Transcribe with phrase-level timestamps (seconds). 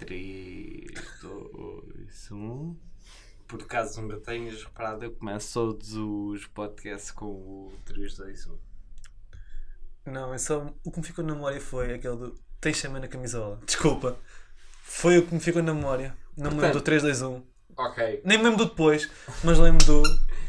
[0.00, 0.86] 3,
[1.20, 2.76] 2, 1.
[3.46, 8.58] Por caso não tenhas reparado, eu começo todos os podcasts com o 3, 2, 1.
[10.06, 10.72] Não, é só.
[10.82, 12.34] O que me ficou na memória foi aquele do.
[12.58, 13.60] Tens chama na camisola.
[13.66, 14.18] Desculpa.
[14.82, 16.16] Foi o que me ficou na memória.
[16.34, 17.42] Não me lembro do 3, 2, 1.
[17.76, 18.22] Ok.
[18.24, 19.10] Nem me lembro do depois,
[19.44, 20.02] mas lembro do.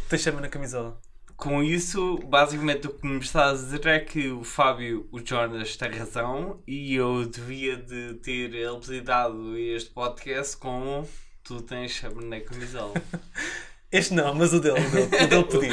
[0.07, 0.97] Tens chama na camisola.
[1.41, 5.75] Com isso, basicamente o que me estás a dizer é que o Fábio, o Jonas,
[5.75, 11.03] tem razão e eu devia de ter apelidado este podcast com
[11.43, 12.93] Tu tens chama na camisola.
[13.91, 15.71] Este não, mas o dele, o dele, o dele pediu.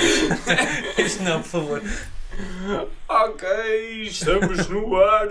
[1.04, 1.82] este não, por favor.
[3.06, 5.28] ok, estamos no ar.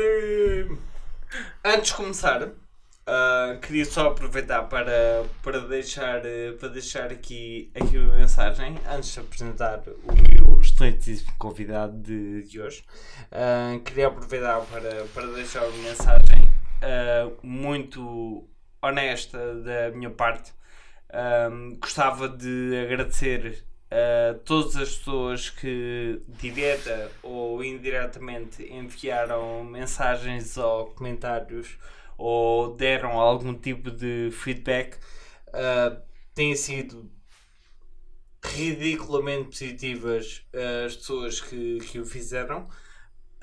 [1.66, 2.50] Antes de começar,
[3.08, 9.14] ah, queria só aproveitar para, para, deixar, eh, para deixar aqui, aqui uma mensagem antes
[9.14, 12.84] de apresentar o meu excelentíssimo convidado de, de hoje.
[13.32, 16.52] Ah, queria aproveitar para, para deixar uma mensagem
[16.82, 18.46] ah, muito
[18.82, 20.54] honesta da minha parte.
[21.80, 31.78] gostava de agradecer a todas as pessoas que, direta ou indiretamente, enviaram mensagens ou comentários
[32.18, 34.98] ou deram algum tipo de feedback.
[35.50, 36.02] Uh,
[36.34, 37.10] têm sido
[38.44, 40.46] ridiculamente positivas
[40.86, 42.68] as pessoas que, que o fizeram.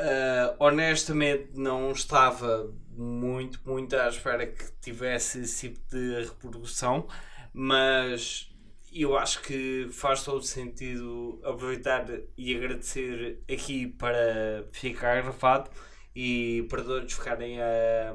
[0.01, 7.07] Uh, honestamente, não estava muito, muito à espera que tivesse esse tipo de repercussão,
[7.53, 8.51] mas
[8.93, 15.71] eu acho que faz todo sentido aproveitar e agradecer aqui para ficar gravado
[16.15, 18.15] e para todos ficarem a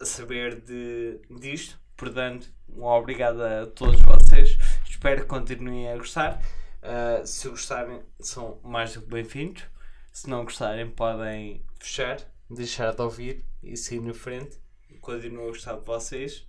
[0.00, 1.78] saber de, disto.
[1.96, 4.58] Portanto, um obrigado a todos vocês.
[4.88, 6.40] Espero que continuem a gostar.
[6.82, 9.64] Uh, se gostarem, são mais do que bem-vindos.
[10.12, 12.18] Se não gostarem, podem fechar,
[12.50, 14.58] deixar de ouvir e seguir na frente.
[15.00, 16.46] Continuo a gostar de vocês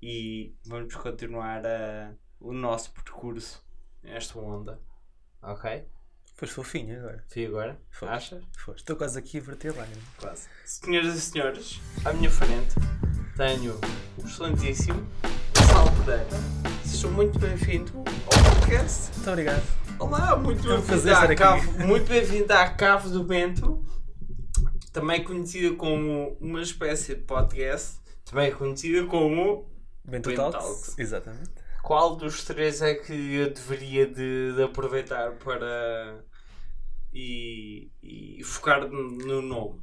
[0.00, 3.64] e vamos continuar a o nosso percurso
[4.02, 4.80] nesta onda.
[5.40, 5.86] Ok?
[6.34, 7.24] Foste fofinho agora.
[7.28, 7.80] Fui agora?
[7.90, 8.12] Foste.
[8.12, 8.44] Achas?
[8.56, 8.78] Foste.
[8.78, 9.86] Estou quase aqui a verter lá.
[10.18, 10.48] Quase.
[10.64, 12.74] Senhoras e senhores, à minha frente
[13.36, 13.78] tenho
[14.18, 15.06] o excelentíssimo
[15.56, 16.26] Gonçalo Pereira.
[16.84, 19.10] Sejam muito bem-vindos ao podcast.
[19.14, 19.62] Muito obrigado.
[19.98, 23.84] Olá, muito bem-vindo à, cave, muito bem à Cave do Bento,
[24.92, 29.70] também conhecida como uma espécie de podcast, também conhecida como
[30.04, 30.60] Bento, Bento Talks.
[30.60, 30.98] Talks.
[30.98, 31.50] Exatamente.
[31.82, 36.22] Qual dos três é que eu deveria de, de aproveitar para
[37.12, 39.82] e, e focar no nome?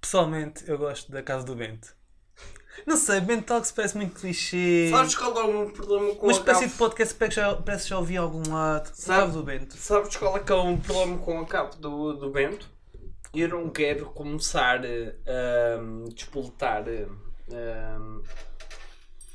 [0.00, 1.94] Pessoalmente, eu gosto da Casa do Bento.
[2.86, 4.88] Não sei, Bento Talks parece muito clichê.
[4.90, 7.98] Sabes qual é o problema com Uma espécie de podcast que já, parece que já
[7.98, 8.90] ouvi a algum lado.
[8.92, 9.76] Sabe, do Bento.
[9.76, 12.68] Sabes qual é que é o problema com a capa do, do Bento?
[13.32, 18.22] Eu não quero começar a um, despoletar um,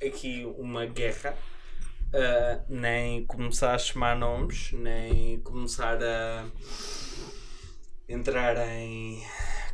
[0.05, 1.35] aqui uma guerra
[2.13, 6.45] uh, nem começar a chamar nomes, nem começar a
[8.07, 9.23] entrar em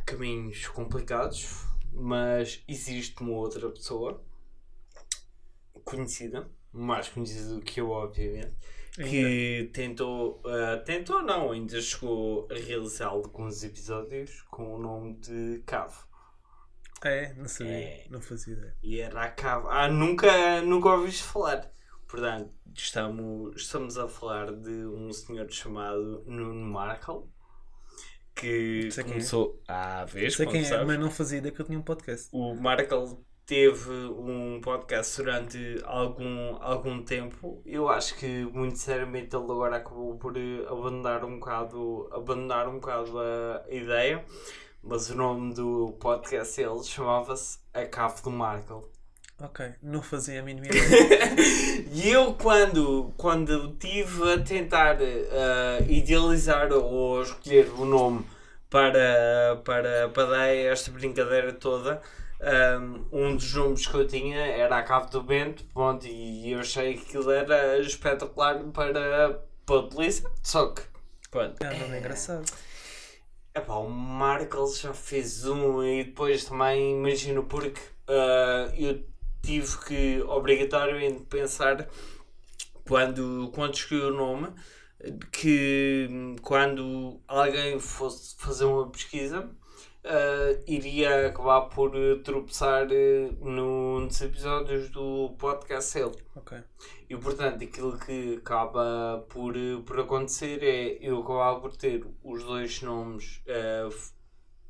[0.04, 4.22] caminhos complicados, mas existe uma outra pessoa
[5.84, 8.54] conhecida, mais conhecida do que eu, obviamente,
[8.94, 15.62] que tentou, uh, tentou não, ainda chegou a realizar alguns episódios com o nome de
[15.66, 15.94] Cave.
[17.04, 18.06] É, não sabia, é.
[18.08, 18.76] não fazia ideia.
[18.82, 19.66] E era a Cave.
[19.68, 21.70] Ah, nunca, nunca ouviste falar.
[22.08, 27.24] Portanto, estamos, estamos a falar de um senhor chamado Nuno Markle
[28.36, 29.72] que começou é.
[29.72, 30.36] há vez.
[30.36, 32.28] Sei quem é, mas não fazia ideia que eu tinha um podcast.
[32.32, 37.62] O Markle teve um podcast durante algum, algum tempo.
[37.64, 40.34] Eu acho que, muito sinceramente, ele agora acabou por
[40.68, 44.24] abandonar um bocado, abandonar um bocado a ideia.
[44.82, 48.82] Mas o nome do podcast dele chamava-se A Cave do Markle.
[49.38, 51.36] Ok, não fazia a mínima ideia.
[51.92, 58.24] e eu, quando, quando estive a tentar uh, idealizar ou escolher o nome
[58.70, 62.00] para, para, para dar esta brincadeira toda,
[62.40, 66.60] um, um dos nomes que eu tinha era a Cave do Bento, pronto, e eu
[66.60, 70.32] achei que aquilo era espetacular para, para utilizar.
[70.42, 70.80] Só que,
[71.30, 71.62] pronto.
[71.62, 72.50] É um nome engraçado.
[73.54, 79.02] Epá, o Markle já fez um e depois também imagino porque uh, eu
[79.46, 81.88] tive que obrigatoriamente pensar
[82.86, 84.48] quando, quando escolhi o nome
[85.30, 86.08] que
[86.42, 89.40] quando alguém fosse fazer uma pesquisa
[90.04, 91.92] uh, iria acabar por
[92.24, 96.16] tropeçar uh, nos episódios do podcast dele.
[96.34, 96.62] Okay.
[97.08, 99.54] E portanto aquilo que acaba por,
[99.84, 103.94] por acontecer é eu acabar por ter os dois nomes uh,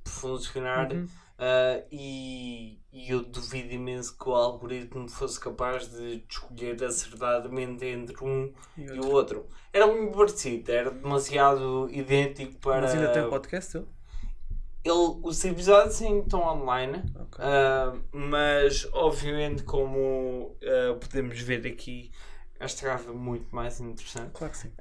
[0.04, 1.06] funcionar uhum
[1.38, 8.16] Ah, e, e eu duvido imenso que o algoritmo fosse capaz de escolher acertadamente entre
[8.24, 9.46] um E e o outro.
[9.72, 12.82] Era muito parecido, era demasiado idêntico para.
[12.82, 13.86] Mas ainda tem o podcast, eu?
[14.82, 17.44] Ele, os episódios ainda estão online, Ok.
[17.44, 22.12] ah, mas obviamente, como ah, podemos ver aqui,
[22.60, 24.30] estava muito mais interessante.
[24.32, 24.72] Claro que sim.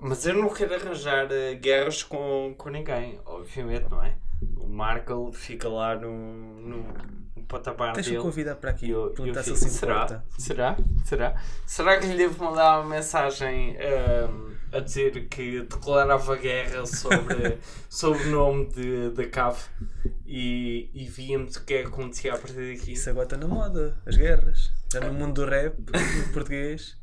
[0.00, 1.28] Mas eu não quero arranjar
[1.60, 4.16] guerras com, com ninguém, obviamente, não é?
[4.56, 6.10] O Markle fica lá no,
[6.60, 6.76] no,
[7.36, 8.28] no patamar Deixa-me dele.
[8.28, 8.86] convidar para aqui.
[8.86, 10.22] E eu, eu fico, se será?
[10.38, 10.76] Será?
[11.04, 11.34] Será?
[11.66, 17.58] Será que lhe devo mandar uma mensagem ahm, a dizer que declarava guerra sobre,
[17.88, 19.60] sobre o nome de, da cave
[20.26, 22.92] e, e víamos o que é que acontecia a partir daqui?
[22.92, 24.72] Isso agora está na moda, as guerras.
[24.92, 26.96] Já no mundo do rap, no português,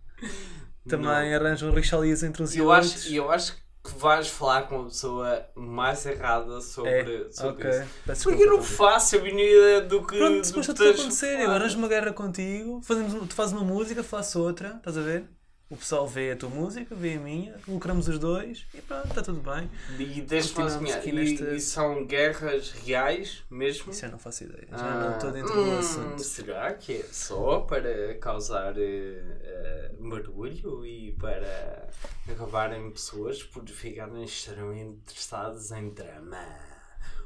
[0.88, 2.96] também arranjam rixalias entre uns e eu outros.
[2.96, 7.82] acho, eu acho que vais falar com a pessoa mais errada sobre, É, sobre ok.
[8.14, 8.24] isso.
[8.30, 10.18] Porque eu não faço a mínima ideia do que.
[10.18, 11.40] Pronto, que está tudo a acontecer.
[11.40, 15.26] Eu arranjo uma guerra contigo, fazemos, tu fazes uma música, faço outra, estás a ver?
[15.72, 19.22] O pessoal vê a tua música, vê a minha, lucramos os dois e pronto, está
[19.22, 19.70] tudo bem.
[19.98, 23.90] E deixa-me adivinhar, aqui e, nesta- e são guerras reais mesmo?
[23.90, 24.68] Isso eu não faço ideia.
[24.70, 26.20] Já Ah, não estou dentro do hum, assunto.
[26.22, 31.90] Será que é só para causar eh, barulho e para
[32.30, 36.46] acabarem pessoas por ficarem extremamente interessadas em drama?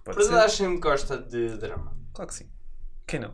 [0.03, 0.35] Pode Mas ser.
[0.35, 1.97] acho que gosta de drama.
[2.13, 2.49] Claro que sim.
[3.07, 3.33] Quem não?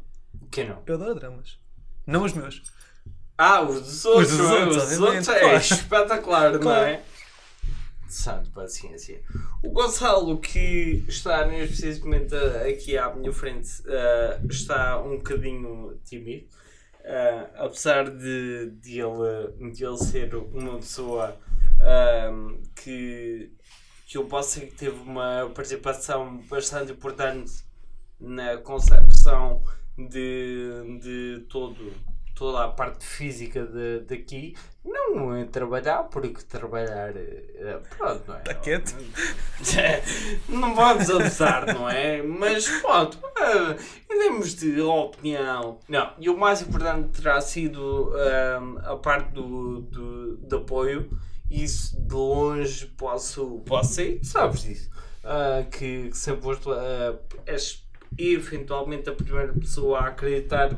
[0.49, 0.81] Quem não?
[0.85, 1.59] Eu adoro dramas.
[2.07, 2.63] Não os meus.
[3.43, 4.59] Ah, os dos outros, dos não é?
[4.65, 5.57] outros, Os dos obviamente, outros é claro.
[5.57, 6.85] espetacular, não Claro.
[6.85, 7.01] é?
[8.07, 9.21] Santo paciência.
[9.63, 15.97] O Gonçalo, que está neste preciso momento aqui à minha frente, ah, está um bocadinho
[16.05, 16.45] tímido.
[17.03, 21.35] Ah, apesar de, de, ele, de ele ser uma pessoa
[21.81, 22.31] ah,
[22.75, 23.51] que,
[24.05, 27.51] que eu posso dizer que teve uma participação bastante importante
[28.19, 29.63] na concepção
[29.97, 31.91] de, de todo,
[32.41, 38.39] toda a parte física de, daqui, não é trabalhar, porque trabalhar, eh, pronto, não é?
[38.39, 38.95] Tá quieto?
[40.49, 42.23] Não vamos abusar, não é?
[42.23, 43.77] Mas pronto, eh,
[44.09, 49.81] em termos de opinião, não, e o mais importante terá sido eh, a parte do,
[49.81, 51.15] do, de apoio,
[51.47, 54.89] isso de longe posso, posso sair, sabes disso.
[55.23, 57.15] Ah, que, que sempre foste, ah,
[57.45, 60.75] és eventualmente a primeira pessoa a acreditar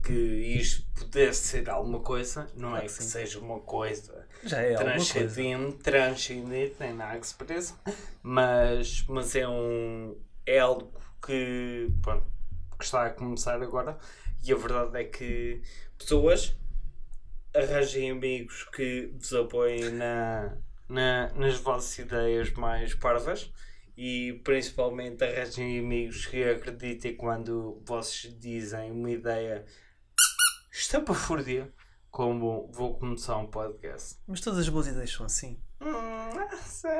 [0.00, 3.02] que isto pudesse ser alguma coisa, não Claro é que sim.
[3.02, 5.30] seja uma coisa Já é alguma coisa.
[5.34, 7.74] transcendente, transcendente, nem nada que se pareça,
[8.22, 10.16] mas, mas é um
[10.46, 10.92] é algo
[11.24, 12.26] que, pronto,
[12.78, 13.96] que está a começar agora
[14.42, 15.62] e a verdade é que
[15.98, 16.56] pessoas
[17.54, 20.56] arranjem amigos que vos apoiem na,
[20.88, 23.52] na, nas vossas ideias mais parvas
[23.96, 29.64] e principalmente arranjem amigos que acreditem quando vocês dizem uma ideia
[30.70, 31.72] estapafúrdia
[32.10, 34.18] como vou começar um podcast.
[34.26, 35.58] Mas todas as boas ideias são assim.
[35.80, 36.90] Hum, sei.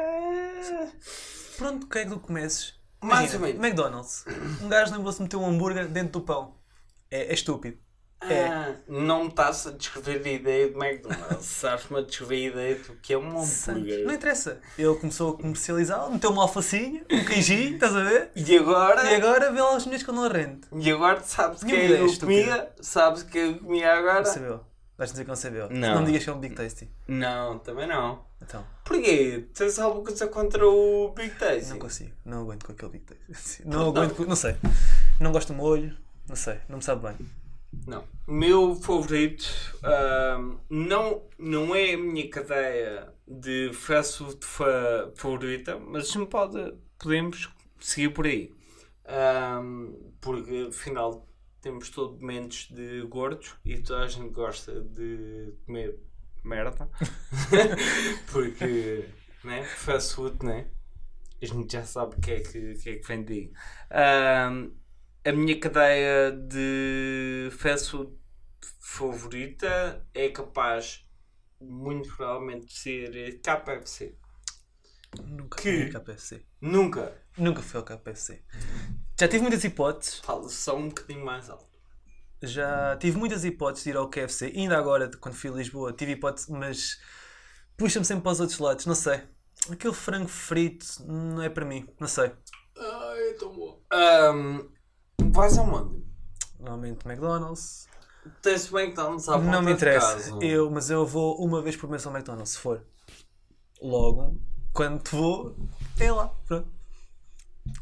[1.56, 2.80] Pronto, quer que tu comeces?
[3.02, 3.62] Mais ou menos.
[3.62, 4.24] McDonald's.
[4.62, 6.56] Um gajo lembrou-se de meter um hambúrguer dentro do pão.
[7.10, 7.78] É, é estúpido.
[8.28, 8.46] É.
[8.46, 11.44] Ah, não me estás a descrever a ideia de McDonald's.
[11.46, 14.04] Sabes-me a descrever a ideia do que é um hambúrguer.
[14.06, 14.60] Não interessa.
[14.78, 18.30] Ele começou a comercializá-lo, meteu uma alfacinha, um queijinho, estás a ver?
[18.36, 20.60] E agora, E agora vê lá os meus que eu não rende.
[20.72, 22.70] e agora sabes que ideia eu comia?
[22.80, 24.20] Sabes que eu comia agora?
[24.22, 24.60] Não sabeu.
[24.96, 25.68] Vais dizer que não sabeu.
[25.70, 25.94] Não.
[25.96, 26.88] Não digas que é um Big Tasty.
[27.08, 28.24] Não, também não.
[28.40, 29.46] Então, Porquê?
[29.54, 31.70] Tens alguma coisa contra o Big Tasty?
[31.70, 32.12] não consigo.
[32.24, 33.62] Não aguento com aquele Big Tasty.
[33.66, 34.24] Não aguento com...
[34.24, 34.54] Não sei.
[35.18, 35.96] Não gosto do molho.
[36.28, 36.58] Não sei.
[36.68, 37.16] Não me sabe bem.
[37.86, 38.04] Não.
[38.28, 39.44] Meu favorito
[40.70, 47.50] não, não é a minha cadeia de fast food fa- favorita, mas não pode, podemos
[47.80, 48.52] seguir por aí.
[50.20, 51.26] Porque afinal
[51.60, 55.98] temos todos mentes de gordos e toda a gente gosta de comer
[56.44, 56.88] merda.
[58.32, 59.08] porque
[59.44, 59.62] né?
[59.64, 60.66] fast food, né?
[61.40, 63.52] A gente já sabe o que é que, que, é que vem daí.
[65.24, 68.12] A minha cadeia de fast food
[68.80, 71.04] favorita é capaz,
[71.60, 74.16] muito provavelmente, de ser KFC.
[75.26, 75.86] Nunca Que?
[75.90, 76.46] fui ao KFC.
[76.60, 77.22] Nunca.
[77.36, 78.42] Nunca fui ao KFC.
[79.18, 80.18] Já tive muitas hipóteses.
[80.20, 81.70] Fala só um bocadinho mais alto.
[82.42, 84.50] Já tive muitas hipóteses de ir ao KFC.
[84.50, 87.00] E ainda agora, quando fui a Lisboa, tive hipótese, mas
[87.76, 88.86] puxa-me sempre para os outros lados.
[88.86, 89.20] Não sei.
[89.70, 91.86] Aquele frango frito não é para mim.
[92.00, 92.32] Não sei.
[92.76, 93.80] Ai, é tão bom.
[93.92, 94.68] Ahm,
[95.30, 96.02] vais aonde?
[96.58, 97.88] Normalmente McDonald's.
[98.40, 100.38] Tens estamos à volta não me interessa.
[100.40, 102.84] Eu, mas eu vou uma vez por mês ao McDonald's, se for.
[103.80, 104.38] Logo,
[104.72, 105.56] quando vou,
[105.98, 106.28] é lá.
[106.46, 106.68] Pronto.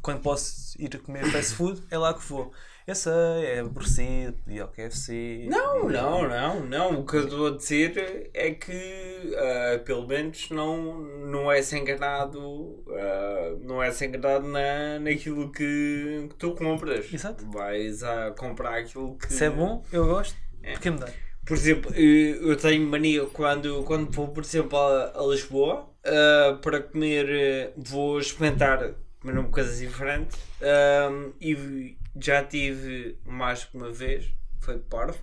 [0.01, 2.53] quando posso ir comer fast food, é lá que vou.
[2.91, 3.13] Eu sei,
[3.45, 5.47] é aborrecido, e ao KFC.
[5.49, 7.01] Não, e- não, não, não.
[7.01, 12.83] O que eu estou a dizer é que ah, pelo menos não, não és enganado,
[12.89, 17.15] ah, não és enganado na, naquilo que, que tu compras.
[17.15, 17.49] Exato.
[17.49, 19.33] Vais a comprar aquilo que.
[19.33, 20.37] Se é bom, eu gosto,
[20.73, 21.09] porque me dá.
[21.47, 26.81] Por exemplo, eu tenho mania quando, quando vou, por exemplo, a, a Lisboa ah, para
[26.83, 34.33] comer, vou experimentar comer um coisas diferentes ah, e já tive mais que uma vez,
[34.61, 35.19] foi parvo.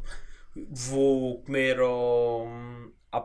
[0.69, 2.47] Vou comer ao,
[3.11, 3.21] à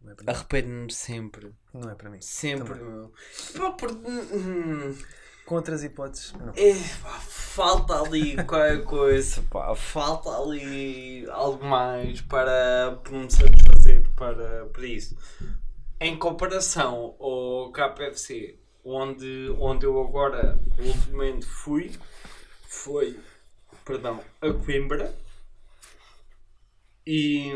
[0.00, 2.20] Não é arrependo-me sempre, Não é para mim.
[2.20, 2.80] sempre.
[3.56, 4.96] Pá, por- hum,
[5.46, 6.52] Com outras hipóteses, não.
[6.56, 14.08] É, pá, falta ali qualquer coisa, pá, falta ali algo mais para, para me satisfazer
[14.16, 15.16] para, para isso.
[16.00, 21.92] Em comparação ao KFC, onde, onde eu agora ultimamente fui,
[22.68, 23.18] foi,
[23.84, 25.14] perdão, a Coimbra
[27.06, 27.52] e,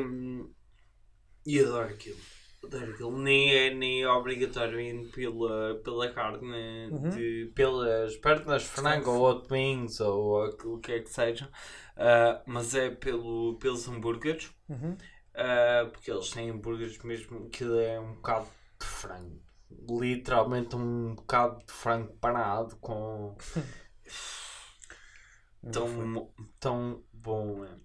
[1.44, 2.18] e adoro aquilo.
[2.64, 3.18] Adoro aquilo.
[3.18, 7.08] Nem é, nem é obrigatório ir pela, pela carne, Uhum.
[7.10, 11.50] de, pelas pernas de frango ou hot wings ou aquilo que é que seja,
[11.96, 14.50] Ah, mas é pelo, pelos hambúrgueres.
[14.68, 14.96] Uhum.
[15.36, 18.46] Uh, porque eles têm hambúrgueres mesmo que é um bocado
[18.80, 19.45] de frango.
[19.70, 23.36] Literalmente um bocado de frango panado com
[25.72, 27.80] tão, tão bom, mano.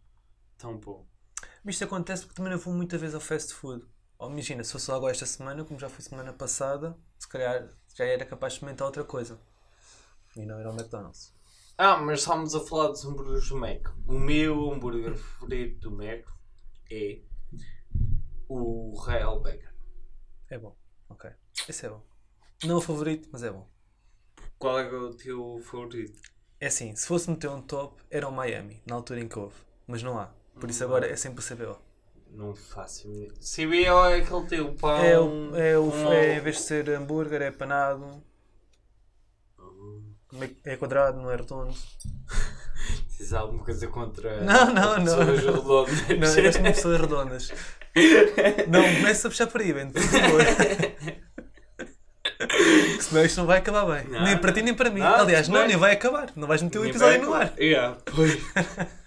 [0.57, 1.07] Tão bom.
[1.65, 3.85] Isto acontece porque também não vou muita vez ao fast food.
[4.17, 8.05] Ou imagina, se fosse logo esta semana, como já fui semana passada, se calhar já
[8.05, 9.39] era capaz de experimentar outra coisa.
[10.35, 11.33] E não era o McDonald's.
[11.77, 13.87] Ah, mas estamos a falar dos hambúrgueres do Mac.
[14.07, 16.27] O meu hambúrguer favorito do Mac
[16.91, 17.21] é
[18.47, 19.71] o Real Bacon.
[20.49, 20.75] É bom.
[21.09, 21.31] Ok.
[21.67, 22.01] Esse é bom.
[22.63, 23.67] Não o favorito, mas é bom.
[24.57, 26.19] Qual é é o teu favorito?
[26.59, 29.55] É assim, se fosse meter um top, era o Miami, na altura em que houve.
[29.87, 30.31] Mas não há.
[30.59, 31.79] Por isso agora é sempre o CBO.
[32.29, 34.97] Não faço a minha- CBO é aquele teu pão.
[35.03, 38.23] É, o, é, o, com- é, em vez de ser hambúrguer, é panado.
[40.63, 41.73] É quadrado, não é redondo.
[43.17, 45.03] Tens alguma coisa contra Não, não, não.
[45.03, 46.07] pessoas redondas?
[46.07, 47.51] Não, eu gosto de pessoas redondas.
[48.69, 50.41] Não, começa a puxar para aí, Ben, por favor.
[53.01, 54.11] Senão isto não vai acabar bem.
[54.11, 54.99] Não, nem para ti, nem para mim.
[54.99, 55.69] não, Aliás, não, bem.
[55.69, 56.31] nem vai acabar.
[56.35, 57.53] Não vais meter o episódio no ar.
[57.59, 58.37] Yeah, pois.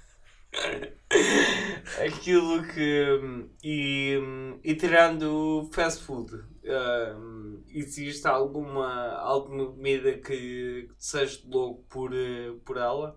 [2.07, 3.47] Aquilo que.
[3.63, 4.19] E,
[4.63, 6.33] e tirando o fast food,
[6.65, 13.17] hum, existe alguma, alguma comida que, que seja louco por, eh, por ela?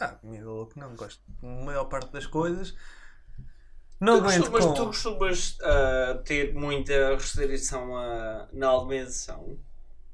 [0.00, 1.22] Ah, comida louco, não gosto.
[1.42, 2.74] A maior parte das coisas.
[4.00, 4.74] Não tu aguento costumas, com.
[4.74, 7.88] tu costumas ah, ter muita restrição
[8.52, 9.58] na alimentação?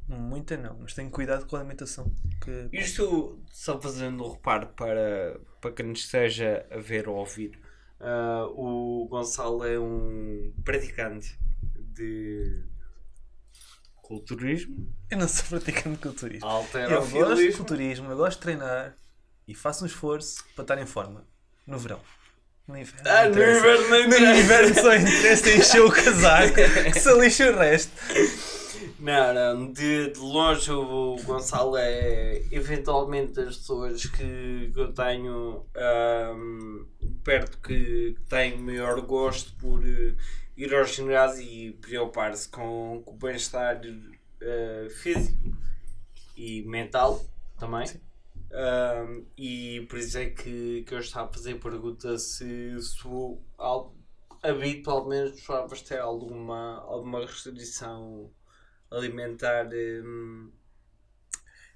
[0.08, 2.12] Muita não, mas tenho cuidado com a alimentação.
[2.42, 2.68] Que...
[2.72, 7.58] Isto só fazendo um reparo para, para quem nos esteja a ver ou ouvir.
[7.98, 11.38] Ah, o Gonçalo é um praticante
[11.76, 12.62] de
[13.96, 16.48] culturismo, Eu não sou praticante de culturismo.
[16.74, 18.94] Eu gosto de culturismo, eu gosto de treinar
[19.48, 21.26] e faço um esforço para estar em forma.
[21.66, 22.00] No verão.
[22.68, 23.10] No inverno.
[23.10, 26.54] Ah, no inverno No inverno só interessa encher o casaco,
[26.92, 27.92] que se lixa o resto.
[28.98, 35.66] Não, não, de, de longe o Gonçalo é eventualmente das pessoas que, que eu tenho
[35.74, 36.84] ahm,
[37.24, 40.14] perto que, têm maior gosto por eh,
[40.56, 43.80] ir ao ginásio e preocupar-se com, com o bem-estar
[44.40, 45.56] eh, físico
[46.36, 47.24] e mental
[47.58, 47.86] também.
[48.52, 53.06] Ahm, e por isso é que, que eu estava a fazer a pergunta se, se
[53.08, 53.94] o- al-
[54.42, 58.30] habitualmente gostavas de ter alguma, alguma restrição
[58.90, 59.68] alimentar.
[60.04, 60.52] hum,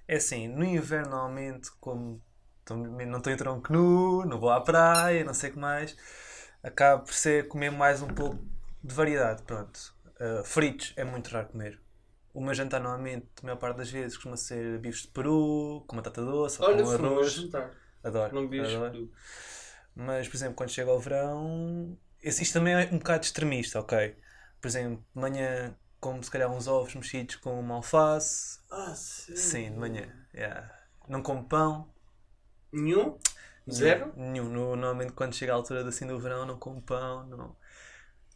[0.09, 2.23] É assim, no inverno normalmente, como
[3.07, 5.97] não tenho tronco nu, não vou à praia, não sei o que mais,
[6.63, 8.45] acabo por ser comer mais um pouco
[8.83, 9.95] de variedade, pronto.
[10.21, 11.81] Uh, fritos é muito raro comer.
[12.37, 15.97] O meu jantar normalmente, a maior parte das vezes, costuma ser bifes de peru, com
[15.97, 17.33] batata doce, ou Olha, com arroz.
[17.33, 17.71] jantar.
[18.05, 19.11] Adoro, Não vi adoro.
[19.95, 24.15] Mas, por exemplo, quando chega ao verão, esse- isto também é um bocado extremista, ok?
[24.61, 28.61] Por exemplo, de manhã como se calhar uns ovos mexidos com uma alface.
[28.71, 29.35] Ah, sim.
[29.37, 30.07] Sim, de manhã.
[30.35, 30.71] yeah.
[31.09, 31.89] Não como pão.
[32.73, 33.19] Nenhum?
[33.71, 34.13] Zero?
[34.17, 34.45] Nenhum.
[34.49, 37.27] No- normalmente quando chega a altura assim do verão não como pão.
[37.27, 37.57] Não.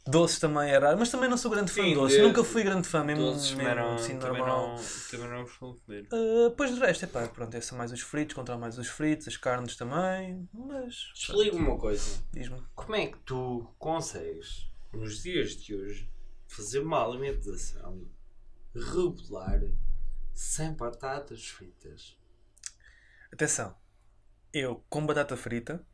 [0.07, 2.16] Doces também raro, mas também não sou grande fã Sim, de doces.
[2.16, 4.75] de- Nunca fui grande fã, mesmo, Doces mesmo também não, assim também normal.
[4.76, 6.09] não, também não costumo comer.
[6.12, 8.88] Ah, pois de resto, é pá, pronto, é só mais os fritos, controlar mais os
[8.88, 12.23] fritos, as carnes também, mas Explica-me uma coisa.
[12.33, 12.62] diz-me.
[12.75, 16.11] Como é que tu consegues, nos dias de hoje,
[16.49, 18.02] fazer uma alimentação
[18.75, 19.61] regular
[20.35, 22.16] sem batatas fritas.
[23.33, 23.76] Atenção,
[24.52, 25.85] eu com batata frita,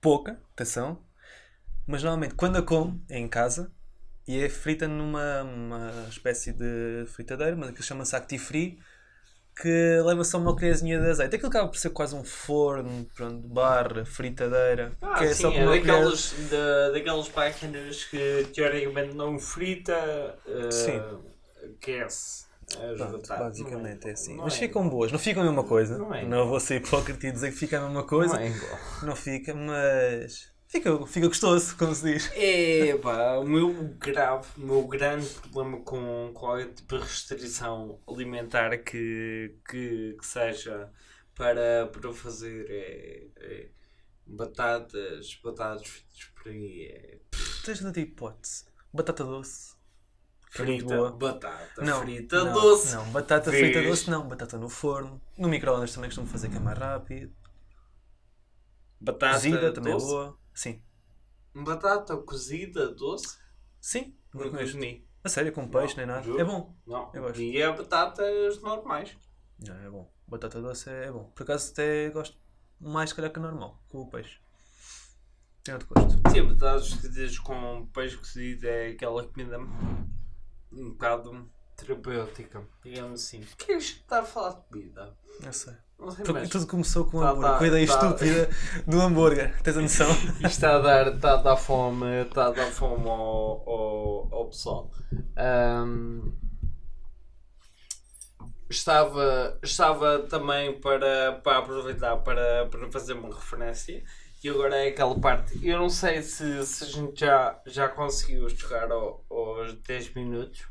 [0.00, 1.02] pouca, atenção,
[1.86, 3.70] mas normalmente quando a como é em casa
[4.26, 8.78] e é frita numa uma espécie de fritadeira, mas aquilo chama-se Actifree,
[9.60, 11.36] que leva só uma colherzinha de azeite.
[11.36, 15.50] Aquilo acaba por ser quase um forno, pronto, barra, fritadeira, Ah, que é sim, só
[15.52, 15.78] é colher.
[15.80, 19.94] daquelas, da, daquelas máquinas que teoricamente não frita,
[20.46, 21.00] uh, Sim.
[21.76, 22.46] aquece
[22.80, 23.38] as Pronto, batatas.
[23.38, 24.36] basicamente Não é assim.
[24.38, 25.98] Mas é ficam boas, não ficam a mesma coisa.
[25.98, 28.34] Não é Não vou ser hipócrita e dizer que fica a mesma coisa.
[28.34, 28.78] Não é igual.
[29.02, 32.30] Não fica, mas fica, fica gostoso, como se diz.
[32.34, 38.76] É, pá, o meu grave, o meu grande problema com qualquer tipo de restrição alimentar
[38.78, 40.90] que, que, que seja
[41.34, 43.68] para, para fazer é, é
[44.26, 47.18] batatas, batatas fritas por aí, é
[47.64, 48.64] Tens de hipótese.
[48.92, 49.74] Batata doce.
[50.50, 52.94] frita, batata Não, frita não, doce.
[52.94, 53.62] Não, batata Vês?
[53.62, 54.28] frita doce não.
[54.28, 55.20] Batata no forno.
[55.38, 57.32] No micro-ondas também costumo fazer que é mais rápido.
[59.00, 60.38] Batata Cozida também é boa.
[60.54, 60.82] Sim.
[61.54, 63.38] Batata cozida doce?
[63.80, 65.06] Sim, nunca comi.
[65.22, 66.22] A sério, com peixe nem nada.
[66.22, 66.40] juro.
[66.40, 66.76] É bom.
[66.86, 67.40] Não, Eu gosto.
[67.40, 69.16] e é batatas normais.
[69.58, 70.12] Não, é bom.
[70.26, 71.24] Batata doce é bom.
[71.34, 72.38] Por acaso até gosto
[72.80, 74.38] mais se calhar que normal, com o peixe.
[75.62, 76.30] Tem outro gosto.
[76.30, 83.40] Sim, batatas cozidas com peixe cozido é aquela comida um bocado terapêutica, digamos assim.
[83.40, 85.16] O que é que está a falar de comida?
[85.42, 85.74] Eu sei.
[86.04, 87.50] Não sei, Porque mas tudo começou com um Tá, hambúrguer.
[87.52, 87.92] tá, com a ideia tá.
[87.94, 88.50] estúpida
[88.86, 89.62] do hambúrguer.
[89.62, 90.10] Tens a noção?
[90.36, 94.46] isto está a dar, está a dar fome, está a dar fome ao, ao, ao
[94.48, 94.90] pessoal.
[95.36, 96.32] Ahm,
[98.70, 104.02] estava, estava também para, para aproveitar para, para fazer uma referência.
[104.42, 105.58] E agora é aquela parte.
[105.66, 110.66] Eu não sei se, se a gente já, já conseguiu chegar ao- aos 10 minutos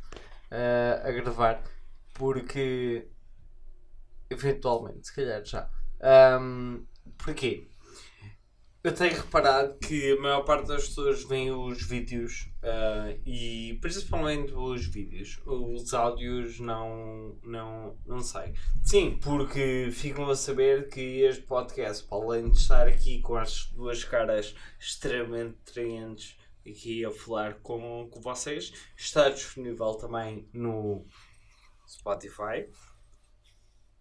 [0.52, 1.64] ah, a gravar,
[2.14, 3.08] porque
[4.34, 5.70] eventualmente, se calhar já.
[6.02, 6.86] Ahm,
[7.18, 7.68] porquê?
[8.84, 14.54] Eu tenho reparado que a maior parte das pessoas veem os vídeos ah, e principalmente
[14.54, 18.54] os vídeos, os áudios não, não, não sei.
[18.84, 23.68] Sim, porque ficam a saber que este podcast, para além de estar aqui com as
[23.68, 31.06] duas caras extremamente atraentes aqui a falar com, com vocês, está disponível também no
[31.88, 32.68] Spotify.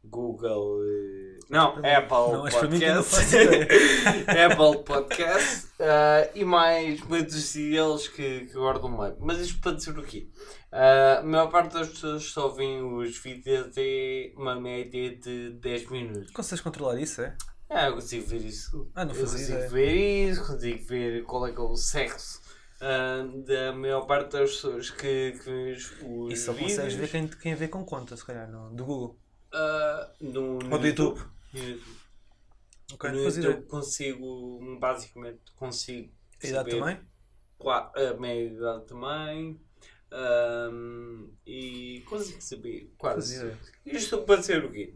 [0.05, 0.83] Google.
[0.85, 3.15] eh, Não, Apple Não, não Podcast.
[4.29, 9.17] Apple Podcast ah, e mais muitos deles que, que do meio.
[9.21, 10.29] Mas isto para dizer o quê?
[10.71, 15.91] Ah, a maior parte das pessoas só veem os vídeos é uma média de 10
[15.91, 16.31] minutos.
[16.33, 17.37] Consegues controlar isso, é?
[17.71, 18.91] Ah, eu consigo ver isso.
[18.95, 19.71] Ah, não eu fazia consigo ideia.
[19.71, 22.41] ver isso, consigo ver qual é que é o sexo
[22.81, 26.73] ah, da maior parte das pessoas que, que vêem os, os E só vídeos.
[26.73, 29.19] consegues ver quem, quem vê com conta, se calhar, no, do Google.
[29.53, 31.21] Ah, no, no Ou do YouTube.
[31.53, 31.97] No YouTube.
[32.95, 33.63] Ok, no YouTube ideia.
[33.63, 36.13] consigo, basicamente, consigo
[36.43, 37.01] A idade também?
[37.95, 39.61] a meia idade também
[40.11, 43.57] ahm, e consigo saber quase.
[43.85, 44.95] Isto para dizer o quê?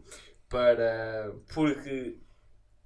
[0.49, 2.19] Para, porque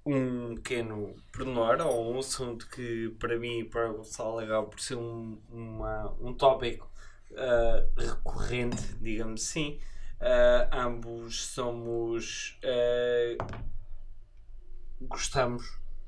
[0.04, 4.80] um pequeno pormenor ou um assunto que para mim e para o Gonçalo acaba por
[4.80, 6.90] ser um, uma, um tópico
[7.36, 9.80] ah, recorrente, digamos assim.
[10.24, 13.36] Ah, ambos somos ah,
[15.00, 15.64] gostamos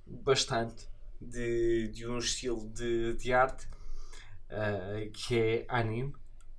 [0.06, 0.86] bastante
[1.20, 3.66] de, de um estilo de, de arte
[4.50, 6.12] ah, que é anime.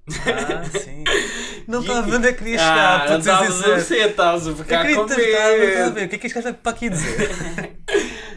[0.08, 1.04] Ah, sim.
[1.68, 4.48] Não estava a ver onde é que queria chegar, Ah, dizer estavas a ser, estavas
[4.48, 5.94] a Eu ficar queria com tentar, não estava a medo.
[5.96, 6.06] ver.
[6.06, 7.75] O que é que este gajo vai para aqui dizer?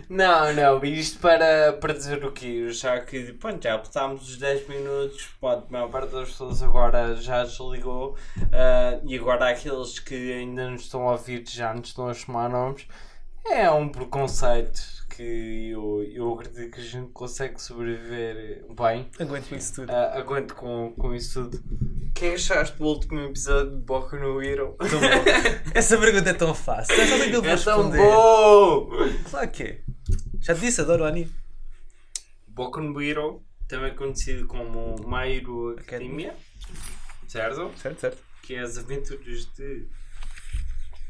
[0.09, 2.71] Não, não, isto para, para dizer o quê?
[2.71, 7.15] Já que pronto, já passámos os 10 minutos, pode, a maior parte das pessoas agora
[7.17, 8.17] já desligou
[8.53, 12.49] ah, e agora aqueles que ainda nos estão a ouvir já nos estão a chamar
[12.49, 12.87] nomes.
[13.45, 19.11] É um preconceito que eu, eu acredito que a gente consegue sobreviver bem.
[19.19, 19.91] Aguento isso tudo.
[19.91, 21.63] Ah, aguento com, com isso tudo.
[22.09, 24.75] O que é que achaste do último episódio de Boku no Hero?
[24.79, 25.07] Tão bom.
[25.75, 26.95] Essa pergunta é tão fácil.
[26.95, 28.91] É só para É tão bom!
[29.31, 29.88] Claro que é.
[30.41, 31.31] Já te disse, adoro o anime.
[32.47, 32.81] Boku
[33.69, 36.35] também conhecido como My Hero Academia,
[37.27, 37.71] certo?
[37.77, 38.23] Certo, certo.
[38.43, 39.87] Que é as aventuras de.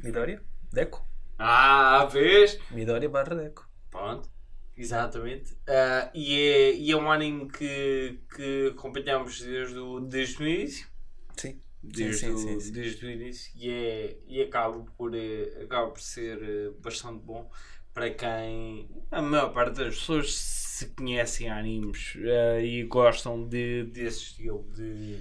[0.02, 1.06] Midoriya, Deco.
[1.38, 2.58] Ah, vês?
[2.70, 3.68] Midoriya barra Deco.
[3.90, 4.28] Pronto,
[4.76, 5.56] exatamente.
[5.68, 10.88] Ah, e, é, e é um anime que, que acompanhamos desde o, desde o início.
[11.36, 11.60] Sim.
[11.80, 12.72] Desde, sim, sim, sim.
[12.72, 17.48] desde o início e, é, e acaba, por, eh, acaba por ser eh, bastante bom
[17.98, 24.18] para quem a maior parte das pessoas se conhecem animes eh, e gostam de, desse
[24.20, 25.20] estilo de,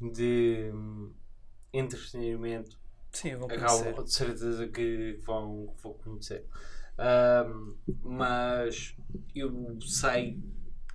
[0.00, 1.12] de hum,
[1.70, 2.78] entretenimento
[3.12, 3.88] Sim, conhecer.
[3.88, 6.46] Acabo de certeza que vão, vou conhecer.
[8.02, 8.96] Mas
[9.34, 10.42] eu sei,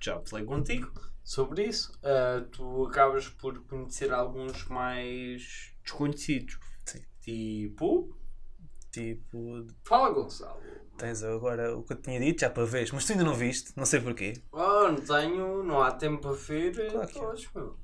[0.00, 1.96] já falei contigo sobre isso.
[2.02, 6.58] ah, tu acabas por conhecer alguns mais desconhecidos.
[6.84, 7.04] Sim.
[7.20, 8.12] Tipo,
[8.90, 10.60] Tipo, fala Gonçalo.
[11.00, 13.72] Tens agora o que eu tinha dito já para ver, mas tu ainda não viste,
[13.76, 14.34] não sei porquê.
[14.52, 17.22] Oh, não tenho, não há tempo para ver Claro que é.
[17.54, 17.78] meu.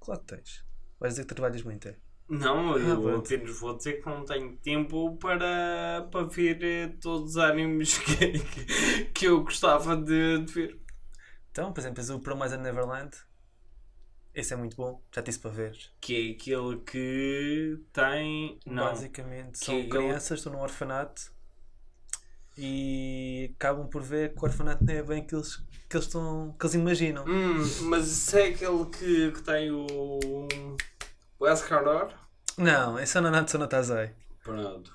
[0.00, 0.64] Claro que tens.
[0.98, 1.96] Vais dizer que trabalhas muito, é?
[2.28, 3.26] Não, eu pronto.
[3.34, 8.38] apenas vou dizer que não tenho tempo para, para ver eh, todos os animes que,
[8.38, 10.80] que, que eu gostava de, de ver.
[11.50, 13.10] Então, por exemplo, o Promise Neverland.
[14.34, 15.76] Esse é muito bom, já disse para ver.
[16.00, 18.58] Que é aquele que tem.
[18.64, 18.84] Não.
[18.84, 21.30] Basicamente, são ele- crianças, estão num orfanato
[22.56, 25.56] e acabam por ver que o orfanato não é bem que eles,
[25.88, 27.24] que eles, estão, que eles imaginam.
[27.26, 30.48] Hum, mas isso é aquele que, que tem o.
[31.38, 32.12] O Escador?
[32.56, 34.12] Não, esse é o Nanatsu no Taizai.
[34.44, 34.92] Pronto.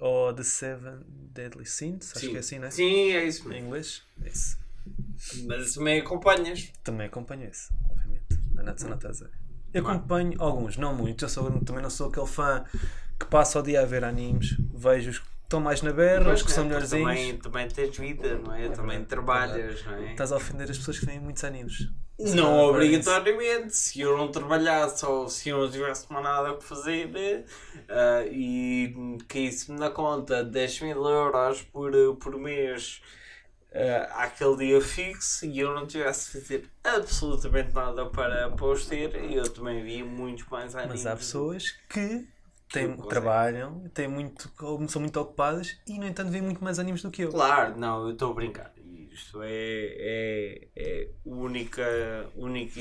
[0.00, 1.00] Ou The Seven
[1.32, 2.70] Deadly Sins, acho que é assim, né?
[2.70, 3.66] Sim, é isso Em mesmo.
[3.66, 4.02] inglês.
[4.24, 4.56] Esse.
[5.46, 6.72] Mas também acompanhas.
[6.82, 8.38] Também acompanho esse, obviamente.
[8.54, 9.30] Nanatsu no Taizai.
[9.72, 11.22] Eu acompanho alguns, não muitos.
[11.22, 12.64] Eu sou, também não sou aquele fã
[13.18, 14.56] que passa o dia a ver animes.
[14.72, 15.22] Vejo os
[15.54, 17.06] estão mais na berra, os que são é, melhorzinhos.
[17.06, 18.68] Também, também tens vida, não é?
[18.68, 20.10] também verdade, trabalhas, não é?
[20.10, 21.88] Estás a ofender as pessoas que veem muitos animes.
[22.18, 26.52] Se Não agora obrigatoriamente, se eu não trabalhasse ou se eu não tivesse mais nada
[26.52, 27.44] para fazer
[27.88, 33.02] eh, e caísse-me na conta 10 mil euros por, por mês
[33.72, 38.86] eh, àquele dia fixo e eu não tivesse de fazer absolutamente nada para, para os
[38.86, 41.02] ter, eu também via muitos mais animes.
[41.02, 42.28] Mas há pessoas que
[42.72, 44.50] têm, trabalham, têm muito,
[44.88, 47.30] são muito ocupadas e, no entanto, veem muito mais animes do que eu.
[47.30, 48.72] Claro, não, eu estou a brincar.
[49.12, 51.84] Isto é, é, é única,
[52.34, 52.80] única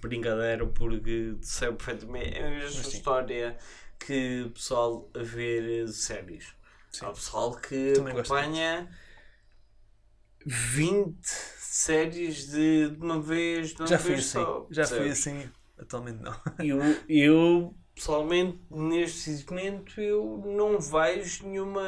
[0.00, 2.38] brincadeira porque sei perfeitamente.
[2.38, 2.96] É a mesma sim.
[2.96, 3.58] história
[3.98, 6.54] que o pessoal a ver séries.
[6.90, 7.04] Sim.
[7.04, 8.88] Há pessoal que Também acompanha
[10.46, 14.42] 20 séries de, de uma vez, de uma Já fui vez assim.
[14.42, 14.66] só.
[14.70, 15.50] Já fui assim.
[15.78, 16.34] Atualmente não.
[16.58, 21.82] Eu, eu pessoalmente neste momento eu não vejo nenhuma.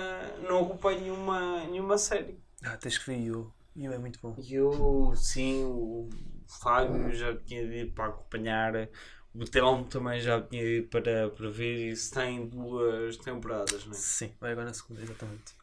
[0.48, 2.40] não acompanho nenhuma, nenhuma série.
[2.64, 3.52] Ah, tens que ver Yu.
[3.76, 4.34] Yu é muito bom.
[4.38, 6.08] E eu, sim, o
[6.48, 8.88] Fábio já tinha dito para acompanhar,
[9.34, 13.94] o Telmo também já tinha dito para, para ver, isso tem duas temporadas, não é?
[13.94, 15.54] Sim, vai agora na segunda, exatamente.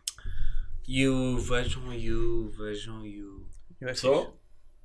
[0.88, 3.48] E o vejam e o vejam e o.
[3.82, 3.94] É.
[3.96, 4.32] Só?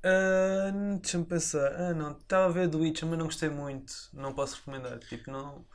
[0.03, 1.73] Ah, Deixa-me pensar.
[1.75, 2.11] Ah, não.
[2.11, 3.93] Estava a ver do Witcher, mas não gostei muito.
[4.13, 4.99] Não posso recomendar.
[4.99, 5.65] Tipo, não.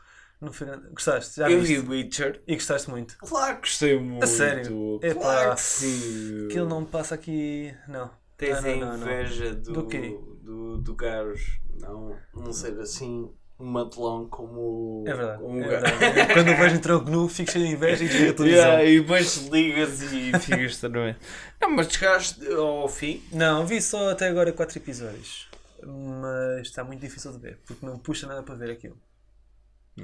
[0.40, 0.88] Não grande.
[0.90, 1.36] Gostaste?
[1.36, 1.80] Já Eu viste?
[1.80, 2.42] vi Witcher.
[2.46, 3.16] E gostaste muito.
[3.18, 4.26] Claro que gostei muito.
[4.26, 4.98] sério?
[5.00, 6.46] Claro Epá, que sim.
[6.46, 7.74] Aquilo não me passa aqui.
[7.88, 8.10] Não.
[8.36, 9.06] Tens não, a não, não, não.
[9.06, 10.18] inveja do, Do quê?
[10.42, 15.42] do, do Garros não, não ser assim um matelão como, É verdade.
[15.42, 16.32] como é verdade.
[16.34, 18.64] Quando eu vejo em tronco nu, fico cheio de inveja e desligo a televisão.
[18.64, 21.16] Yeah, e depois ligas e ficas também.
[21.60, 23.22] Não, mas chegaste ao fim.
[23.32, 25.48] Não, vi só até agora 4 episódios.
[25.82, 28.98] Mas está muito difícil de ver, porque não puxa nada para ver aquilo.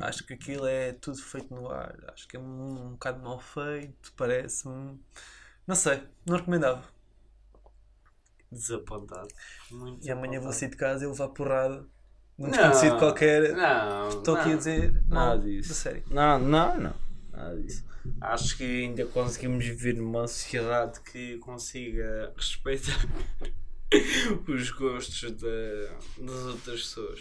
[0.01, 1.95] Acho que aquilo é tudo feito no ar.
[2.15, 4.99] Acho que é um, um bocado mal feito, parece-me.
[5.67, 6.83] Não sei, não recomendava.
[8.51, 9.29] Desapontado.
[9.71, 11.85] Muito E amanhã vou sair de casa e levar porrada.
[12.43, 13.53] Um Não, desconhecido qualquer.
[13.55, 15.89] Não, Estou aqui não, a dizer Nada mal disso.
[16.11, 16.95] Não, não, não.
[17.31, 17.85] Nada disso.
[18.21, 22.99] Acho que ainda conseguimos viver numa sociedade que consiga respeitar
[24.49, 27.21] os gostos da- das outras pessoas.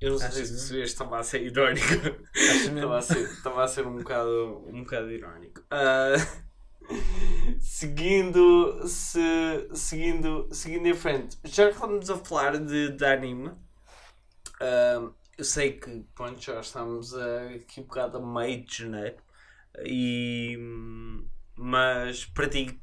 [0.00, 1.86] Eu não sei Achas se percebeste, estava a ser irónico.
[2.36, 5.62] Estava a ser, estava a ser um, bocado, um bocado irónico.
[5.70, 6.12] Ah,
[7.60, 13.52] seguindo, se, seguindo, seguindo em frente, já que estamos a falar de, de anime,
[14.60, 19.16] ah, eu sei que pronto, já estamos ah, aqui um bocado a meio de janeiro,
[19.84, 20.58] e,
[21.56, 22.80] mas para ti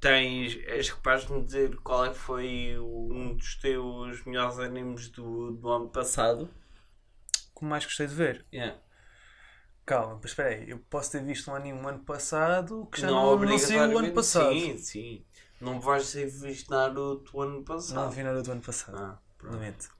[0.00, 5.08] tens, és capaz de me dizer qual é que foi um dos teus melhores animes
[5.08, 6.48] do, do ano passado?
[7.54, 8.44] Como mais gostei de ver?
[8.52, 8.78] Yeah.
[9.86, 10.68] Calma, mas espera aí.
[10.68, 13.92] Eu posso ter visto um anime no ano passado que já Não, não, não, saiu
[13.92, 14.52] o ano passado.
[14.52, 15.24] Sim, sim.
[15.60, 18.10] Não vais ter visto Naruto o ano Não passado.
[18.10, 18.98] vi nada do ano passado.
[18.98, 19.54] Ah, pronto.
[19.54, 19.96] Lamento.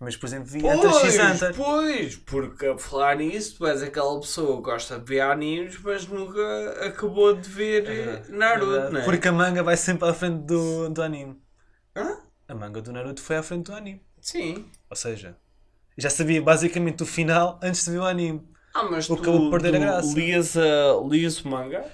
[0.00, 1.54] Mas, por exemplo, vi Hunter x Hunter.
[1.54, 6.06] pois, porque a falar nisso, tu és aquela pessoa que gosta de ver animes, mas
[6.06, 9.04] nunca acabou de ver É verdade, Naruto, é não é?
[9.04, 11.38] Porque a manga vai sempre à frente do, do anime.
[11.94, 12.16] Hã?
[12.48, 14.02] A manga do Naruto foi à frente do anime.
[14.22, 14.70] Sim.
[14.88, 15.36] Ou seja,
[15.98, 18.48] já sabia basicamente o final antes de ver o anime.
[18.74, 20.14] Ah, mas tu, acabou por perder tu a graça.
[20.14, 21.84] lias, a, lias o manga?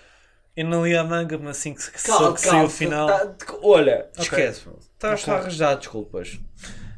[0.57, 3.07] Eu não li a manga, mas assim que, que que saiu o final.
[3.07, 4.23] tá- olha, Ok.
[4.25, 4.75] esquece-me.
[4.95, 5.33] Estás Ok.
[5.33, 6.39] a arranjar desculpas.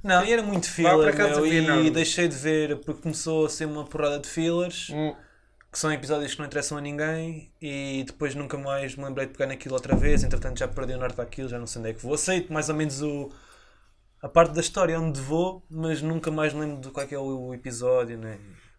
[0.03, 3.85] Não, e era muito filler, meu, e deixei de ver porque começou a ser uma
[3.85, 5.15] porrada de fillers, Hum.
[5.73, 9.33] que são episódios que não interessam a ninguém, e depois nunca mais me lembrei de
[9.33, 11.95] pegar naquilo outra vez, entretanto já perdi o norte daquilo, já não sei onde é
[11.95, 12.15] que vou.
[12.15, 13.29] Aceito mais ou menos o,
[14.23, 17.19] a parte da história onde vou, mas nunca mais lembro de qual é, que é
[17.19, 18.39] o episódio, nem,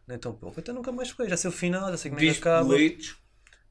[0.10, 0.60] nem tão pouco.
[0.60, 2.68] Então nunca mais peguei, já sei o final, já sei como é que Viste acaba.
[2.68, 3.16] Bleach?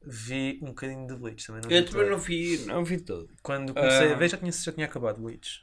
[0.01, 1.61] Vi um bocadinho de Bleach também.
[1.61, 2.11] Não Eu vi também todo.
[2.11, 3.29] não vi, não vi todo.
[3.43, 4.13] Quando comecei Ah.
[4.13, 5.61] a ver já tinha, já tinha acabado Bleach.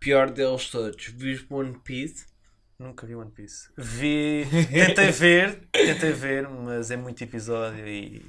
[0.00, 1.06] Pior deles todos.
[1.06, 2.26] Viste One Piece?
[2.78, 3.68] Nunca vi One Piece.
[3.76, 4.44] Vi.
[4.72, 8.20] Tentei ver, tentei ver, mas é muito episódio e.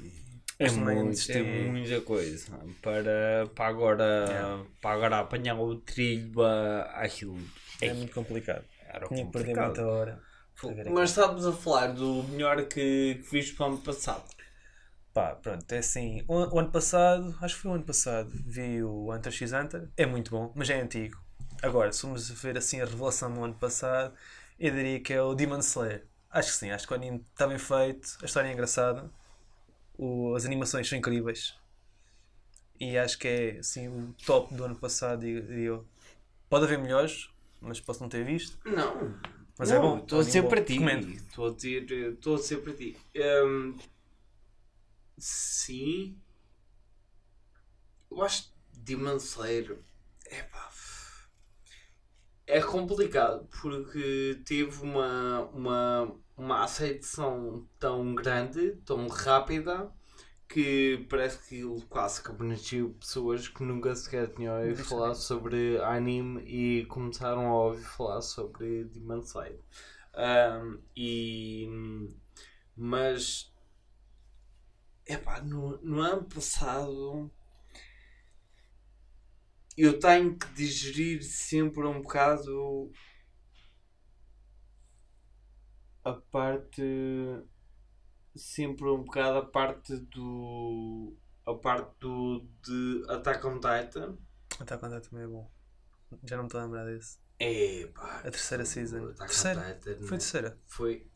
[0.60, 4.66] É, também muito, é muita coisa para, para, agora, Yeah.
[4.82, 7.40] para agora apanhar o trilho a, àquilo.
[7.82, 8.66] É muito complicado.
[8.88, 9.68] Era Tinha que perder complicado.
[9.68, 10.22] muita hora.
[10.68, 14.24] Ver Mas estávamos a falar do melhor que, que viste para o ano passado.
[15.14, 16.24] Pá, pronto, é assim.
[16.28, 19.90] O, o ano passado, acho que foi o ano passado, vi o Hunter x Hunter.
[19.98, 21.18] É muito bom, mas é antigo.
[21.62, 24.14] Agora, se formos ver assim a revelação do ano passado,
[24.60, 26.06] eu diria que é o Demon Slayer.
[26.30, 29.10] Acho que sim, acho que o anime está bem feito, a história é engraçada,
[29.98, 31.56] o- as animações são incríveis.
[32.80, 35.86] E acho que é assim o top do ano passado, digo eu.
[36.50, 37.30] Pode haver melhores,
[37.62, 38.58] mas posso não ter visto.
[38.66, 39.20] Não.
[39.60, 40.00] Mas Não, é bom.
[40.00, 40.50] Estou a é dizer bom.
[40.50, 40.80] para ti.
[41.28, 42.98] Estou a dizer, estou a dizer para ti.
[43.46, 43.78] Hum,
[45.18, 46.18] sim.
[48.12, 49.80] Eu acho que Demon Slayer
[50.30, 50.70] epá,
[52.48, 59.92] é complicado porque teve uma, uma, uma aceitação tão grande, tão rápida,
[60.50, 65.80] que parece que ele quase que abrangiu pessoas que nunca sequer tinham ouvido falar sobre
[65.84, 69.60] anime e começaram a ouvir falar sobre Demon Slayer.
[70.16, 71.70] Um, e,
[72.76, 73.54] mas
[75.06, 77.32] epá, no, no ano passado
[79.78, 82.92] eu tenho que digerir sempre um bocado
[86.04, 86.82] a parte
[88.36, 91.16] sempre um bocado a parte do
[91.46, 94.18] a parte do de Attack on Titan
[94.60, 95.52] Attack on Titan também é bom.
[96.26, 97.18] Já não me estou a lembrar desse.
[97.40, 99.06] Epá, A terceira season.
[99.10, 99.74] Attack Terceira?
[99.82, 100.58] Titan Foi a terceira?
[100.68, 101.08] foi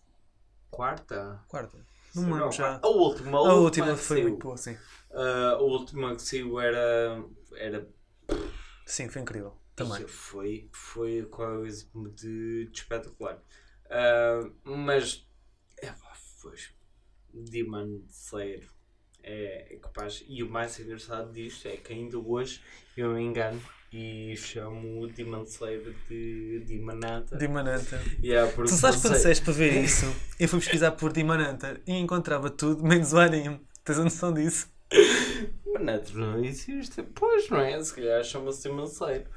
[0.69, 1.78] quarta Quarta?
[2.15, 2.80] Não me lembro já.
[2.82, 4.30] a última a, A última, última que foi saiu.
[4.30, 4.78] muito boa, sim.
[5.12, 7.23] Ah, a última que saiu era
[7.56, 7.88] era
[8.86, 9.58] Sim, foi incrível.
[9.76, 10.08] Também.
[10.08, 13.41] Foi, foi coisa de, de espetacular.
[13.89, 15.28] Ah, mas
[15.82, 16.56] é pá, foi
[17.34, 18.63] Demon Slayer
[19.24, 20.24] é, é capaz.
[20.28, 22.62] E o mais engraçado disto é que ainda hoje
[22.96, 27.38] eu me engano e chamo o Demon Slayer de Demonanta.
[27.38, 28.02] Dimananta.
[28.24, 30.06] Yeah, Tu sabes quando disseste para ver isso?
[30.39, 33.62] Eu fui pesquisar por Dimananta e encontrava tudo, menos o anime.
[33.84, 34.72] Tens a noção disso?
[35.63, 37.02] Demonanta não existe.
[37.15, 37.82] Pois não é?
[37.84, 39.28] Se calhar chama-se Demon Slayer.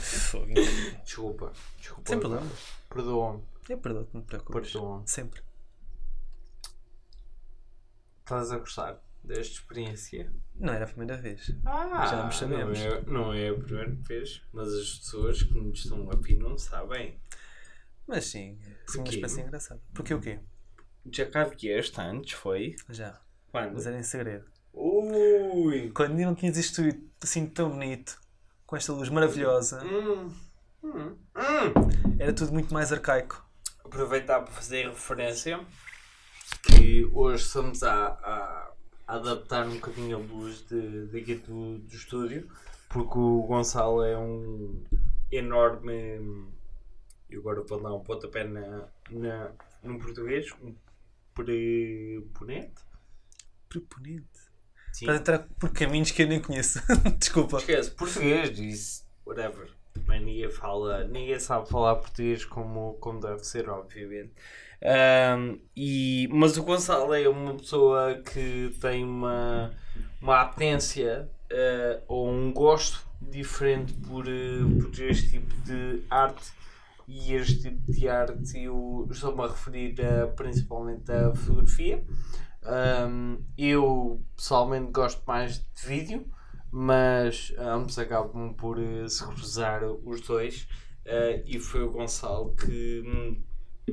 [0.00, 0.46] Fogo.
[1.04, 2.08] desculpa, desculpa.
[2.10, 2.46] Sem problema.
[2.88, 4.72] Perdoa-me, Eu perdoo-te, não te preocupes.
[4.72, 5.02] perdoa-me.
[5.08, 5.40] Sempre.
[8.26, 10.32] Estás a gostar desta experiência?
[10.56, 11.54] Não era a primeira vez.
[11.64, 12.76] Ah, Já nos sabemos.
[12.80, 16.36] Não é, não é a primeira vez, mas as pessoas que nos estão a ouvir
[16.36, 17.20] não sabem.
[18.04, 18.58] Mas sim,
[18.88, 19.80] sim uma espécie engraçada.
[19.94, 20.40] Porquê o quê?
[21.12, 22.74] Já cá vieste antes, foi?
[22.88, 23.16] Já.
[23.52, 23.74] Quando?
[23.74, 24.44] Mas era em segredo.
[24.72, 25.92] Ui!
[25.94, 26.82] Quando ainda não tinhas isto
[27.22, 28.20] assim tão bonito,
[28.66, 30.34] com esta luz maravilhosa, Hum,
[30.82, 32.16] hum, hum.
[32.18, 33.48] era tudo muito mais arcaico.
[33.84, 35.64] Aproveitar para fazer referência
[36.66, 38.72] que hoje estamos a, a-
[39.08, 42.48] a adaptar um bocadinho a luz de, daqui do, do estúdio,
[42.88, 44.82] porque o Gonçalo é um
[45.30, 46.46] enorme.
[47.28, 49.50] E agora vou dar um pontapé na, na,
[49.82, 50.74] no português, um
[51.34, 52.82] preponente.
[53.68, 54.26] Preponente.
[54.92, 55.04] Sim.
[55.06, 56.80] Estás a entrar por caminhos que eu nem conheço.
[57.18, 57.58] Desculpa.
[57.58, 59.70] Esquece, português, disse, whatever.
[60.06, 64.32] Mas ninguém fala, ninguém sabe falar português como, como deve ser, obviamente.
[64.82, 69.70] Ahm, e, mas o Gonçalo é uma pessoa que tem uma,
[70.20, 76.52] uma apetência eh, ou um gosto diferente por, eh, por este tipo de arte.
[77.08, 82.04] E este tipo de arte eu estou-me a referir a, principalmente à fotografia.
[82.64, 86.26] Ahm, eu pessoalmente gosto mais de vídeo,
[86.70, 90.66] mas ambos acabam por eh, se cruzar os dois.
[91.04, 93.44] eh, e foi o Gonçalo que me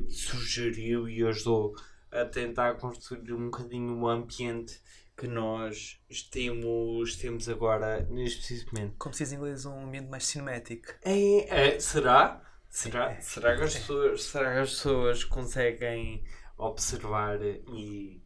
[0.10, 1.76] sugeriu e ajudou
[2.12, 4.80] a tentar construir um bocadinho o ambiente
[5.16, 6.00] que nós
[6.32, 8.96] temos, temos agora neste preciso momento.
[8.98, 10.88] Como se diz em inglês, um ambiente mais cinematic.
[11.04, 12.42] É, é, será?
[12.70, 13.20] Será?
[13.22, 16.24] Será, que as pessoas, será que as pessoas conseguem
[16.58, 18.24] observar e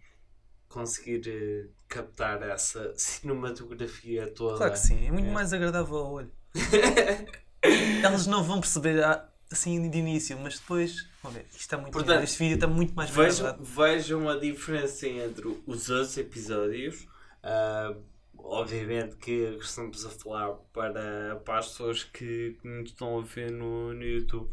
[0.70, 4.58] conseguir eh, captar essa cinematografia toda?
[4.58, 5.32] Claro que sim, é muito É.
[5.32, 6.32] mais agradável ao olho.
[8.04, 11.46] elas não vão perceber ah, assim de início, mas depois vão ver.
[11.50, 12.24] Isto está muito Portanto, melhor.
[12.24, 13.64] Este vídeo está muito mais bem Vejam, gravado.
[13.64, 17.08] vejam a diferença entre os outros episódios.
[17.44, 17.96] Ah,
[18.38, 23.52] obviamente que estamos a falar para, para as pessoas que, que nos estão a ver
[23.52, 24.50] no, no YouTube.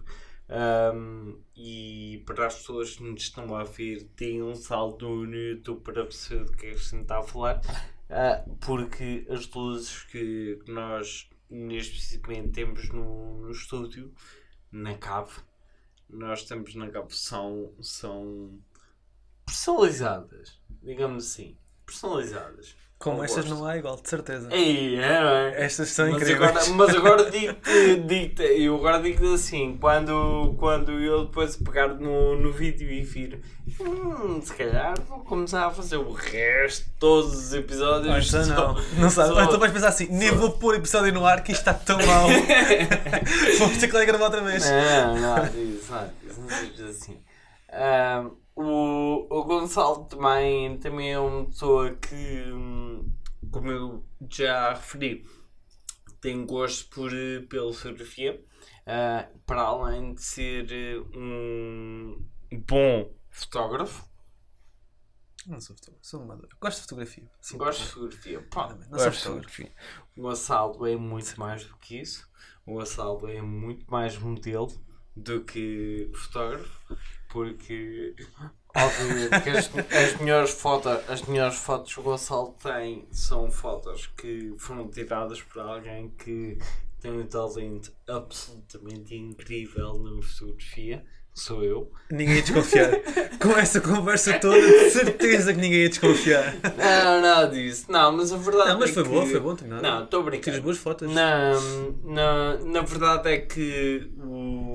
[0.48, 5.80] Ahm, e para as pessoas que nos estão a ver, têm um saldo no YouTube
[5.80, 7.60] para perceber do que é que gente está a falar.
[8.10, 14.12] Ah, porque as luzes que que nós neste momento temos no, no estúdio,
[14.74, 15.40] na cave,
[16.10, 18.60] nós temos na cave, são, são
[19.46, 21.56] personalizadas, digamos assim,
[21.86, 22.76] personalizadas.
[23.04, 23.58] Como Com estas gosto.
[23.60, 24.48] não há igual, de certeza.
[24.50, 25.62] Ei, é, não é?
[25.62, 26.50] Estas são mas incríveis.
[26.50, 32.36] agora, mas agora digo-te, digo eu agora digo assim, quando, quando eu depois pegar no,
[32.38, 33.42] no vídeo e vir,
[33.78, 38.26] hum, se calhar vou começar a fazer o resto, todos os episódios.
[38.28, 39.28] Então só- não, não sabe.
[39.28, 41.74] só- Ou então vais pensar assim, nem vou pôr episódio no ar que isto está
[41.74, 42.26] tão mal.
[43.58, 44.64] Vamos ter que lá gravar outra vez.
[44.64, 47.18] Não, nada disso, nada disso, não seja assim.
[47.70, 52.14] Ahm, o, o Gonçalo também, também é uma pessoa que,
[52.52, 53.10] hum,
[53.50, 55.26] como eu já referi,
[56.20, 58.42] tem gosto por, eh, pela fotografia,
[58.86, 62.24] ah, para além de ser eh, um
[62.66, 64.08] bom fotógrafo.
[65.46, 66.48] Não sou fotógrafo, sou amador.
[66.60, 67.30] Gosto de fotografia.
[67.40, 68.42] Sim, Gosto de fotografia.
[68.50, 69.72] Pá, Não, gosto de fotografia.
[70.16, 72.26] O Gonçalo é muito mais do que isso.
[72.64, 74.72] O Gonçalo é muito mais modelo
[75.14, 76.96] do que fotógrafo.
[77.34, 78.14] Porque,
[78.76, 84.06] obviamente, que as, as, melhores fotos, as melhores fotos que o Gonçalo tem são fotos
[84.16, 86.56] que foram tiradas por alguém que
[87.00, 91.04] tem um talento absolutamente incrível na fotografia.
[91.34, 91.90] Sou eu.
[92.12, 92.90] Ninguém ia desconfiar.
[93.42, 96.54] Com essa conversa toda, de certeza que ninguém ia desconfiar.
[96.62, 97.90] Não, nada disso.
[97.90, 99.08] Não, mas a verdade Não, mas é foi que...
[99.08, 99.56] boa, foi bom.
[99.82, 100.44] Não, estou a brincar.
[100.44, 101.12] Tiras boas fotos.
[101.12, 101.54] Na,
[102.04, 104.73] na, na verdade é que o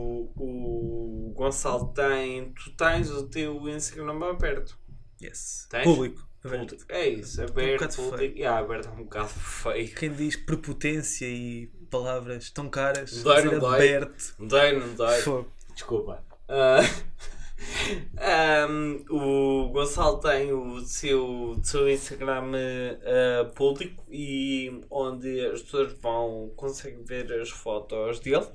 [1.39, 2.51] Gonçalo tem.
[2.51, 4.77] Tu tens o teu Instagram aberto.
[5.21, 5.67] Yes.
[5.69, 5.85] Tens?
[5.85, 6.27] Público.
[6.43, 6.85] aberto.
[6.89, 7.79] É isso, aberto.
[7.79, 8.37] bocado público.
[8.37, 9.95] Yeah, aberto é um bocado feio.
[9.95, 13.75] Quem diz prepotência e palavras tão caras, Dói, não dói?
[13.75, 14.35] aberto.
[14.37, 15.21] Dói, não dói?
[15.21, 15.49] Fogo.
[15.73, 16.21] Desculpa.
[16.49, 16.81] Ah,
[18.67, 22.51] ahm, o Gonçalo tem o seu, o seu Instagram
[23.05, 28.47] ah, público e onde as pessoas vão conseguem ver as fotos dele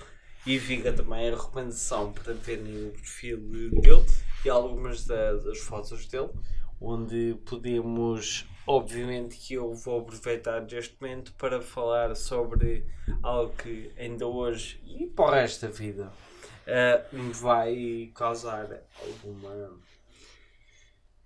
[0.46, 3.38] e fica também a recomendação para verem o perfil
[3.70, 4.04] dele
[4.44, 6.30] e algumas da- das fotos dele
[6.80, 12.84] onde podemos obviamente que eu vou aproveitar este momento para falar sobre
[13.22, 16.12] algo que ainda hoje e para o resto da vida
[16.66, 19.78] eh, me vai causar alguma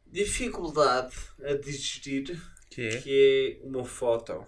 [0.07, 3.00] dificuldade a digerir, Que é?
[3.00, 4.44] que é uma foto.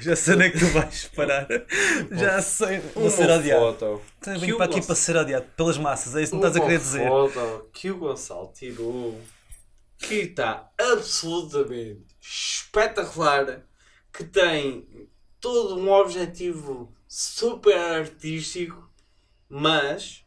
[0.00, 1.46] Já sei onde é que tu vais parar.
[2.10, 2.78] já sei.
[2.94, 3.60] Vou ser odiado.
[3.78, 4.02] foto.
[4.18, 6.56] Então, o para aqui Gonçalo- para ser odiado pelas massas, é isso que me estás
[6.56, 7.08] a querer dizer.
[7.08, 9.20] foto que o Gonçalo tirou
[9.98, 13.62] que está absolutamente espetacular,
[14.12, 15.08] que tem
[15.40, 18.90] todo um objetivo super artístico,
[19.48, 20.24] mas,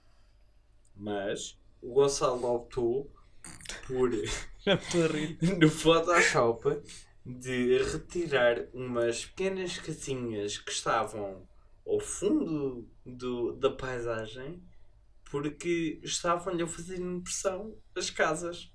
[0.96, 3.12] mas o Gonçalo optou
[3.88, 4.10] por
[5.60, 6.82] no Photoshop
[7.38, 11.48] de retirar umas pequenas casinhas que estavam
[11.86, 14.64] ao fundo do, da paisagem
[15.30, 18.72] porque estavam-lhe a fazer impressão as casas.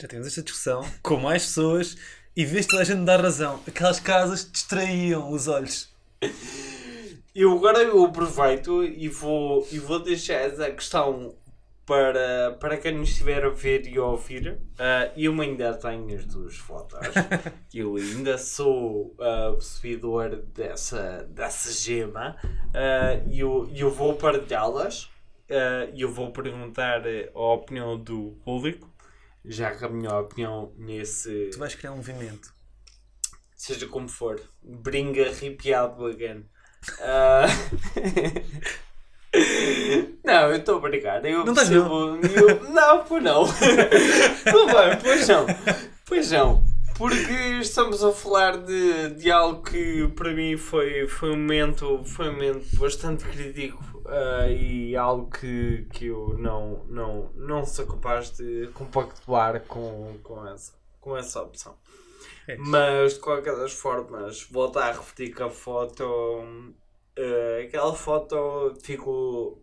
[0.00, 1.96] Já temos esta discussão com mais pessoas
[2.34, 3.62] e vês toda a gente dar razão.
[3.66, 5.92] Aquelas casas distraíam os olhos.
[7.34, 11.36] Eu agora eu aproveito e vou, e vou deixar essa questão
[11.86, 14.58] para, para quem nos estiver a ver e a ouvir.
[14.78, 16.98] Ah, eu ainda tenho as duas fotos.
[17.74, 22.36] eu ainda sou ah, possuidor dessa, dessa gema.
[22.74, 25.10] Ah, E eu, eu vou partilhá-las.
[25.50, 28.90] Ah, E eu vou perguntar eh, a opinião do público.
[29.44, 31.50] Já que a minha opinião nesse.
[31.52, 32.50] Tu vais criar um movimento.
[33.54, 36.46] seja como for, bring arrepiado again.
[40.24, 41.24] Não, eu estou a brincar.
[41.24, 43.44] Eu Não percebo- eu- Não, pois não.
[43.44, 45.46] Não vai, pois não.
[46.06, 46.64] Pois não.
[46.96, 52.28] Porque estamos a falar de, de algo que para mim foi, foi, um momento, foi
[52.28, 58.30] um momento bastante crítico ah, e algo que, que eu não, não, não sou capaz
[58.30, 61.74] de compactuar com, com, essa, com essa opção.
[62.46, 62.56] É.
[62.58, 66.04] Mas de qualquer das formas, voltar a repetir que a foto.
[67.16, 69.60] eh, aquela foto ficou.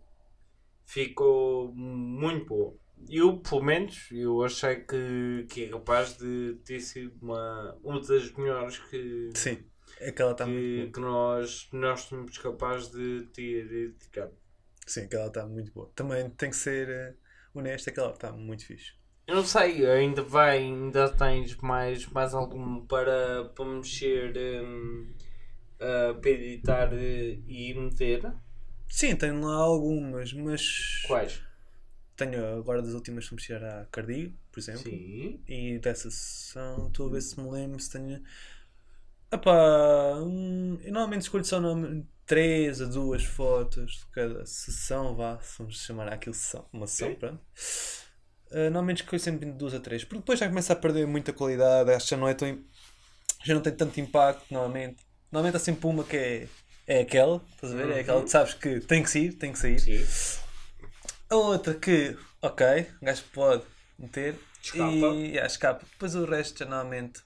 [0.91, 2.75] Ficou muito boa.
[3.09, 8.31] Eu, pelo menos, eu achei que, que é capaz de ter sido uma, uma das
[8.33, 9.63] melhores que, Sim.
[10.05, 14.29] Aquela está que, que nós, nós somos capazes de ter de tirar.
[14.85, 15.91] Sim, aquela está muito boa.
[15.95, 17.13] Também tem que ser eh,
[17.53, 18.93] honesto, aquela está muito fixe.
[19.27, 24.33] Eu não sei, ainda vai, ainda tens mais, mais algum para, para mexer,
[24.63, 25.13] hum,
[25.79, 28.33] ah, para editar eh, e meter?
[28.91, 31.41] Sim, tenho lá algumas, mas Quais?
[32.15, 34.83] tenho agora das últimas que mexer à Cardigo, por exemplo.
[34.83, 35.41] Sim.
[35.47, 38.21] E dessa sessão, estou a ver se me lembro se tenho.
[39.31, 41.57] Epá, hum, eu normalmente escolho só
[42.25, 47.15] 3 a 2 fotos de cada sessão, vá, se vamos chamar aquilo sessão, uma sessão,
[47.15, 47.41] pronto.
[48.51, 51.31] Uh, normalmente escolho sempre de 2 a 3, porque depois já começa a perder muita
[51.31, 52.59] qualidade, acho que já não é tão.
[53.43, 54.97] já não tem tanto impacto, normalmente.
[55.31, 56.47] Normalmente há sempre uma que é,
[56.91, 57.89] é aquela, estás a ver?
[57.89, 59.79] É aquela que sabes que tem que sair, tem que sair.
[59.79, 60.05] Sim.
[61.29, 63.63] A outra que, ok, o gajo pode
[63.97, 64.83] meter Escapa.
[64.89, 65.85] e yeah, escapa.
[65.89, 67.21] Depois o resto já normalmente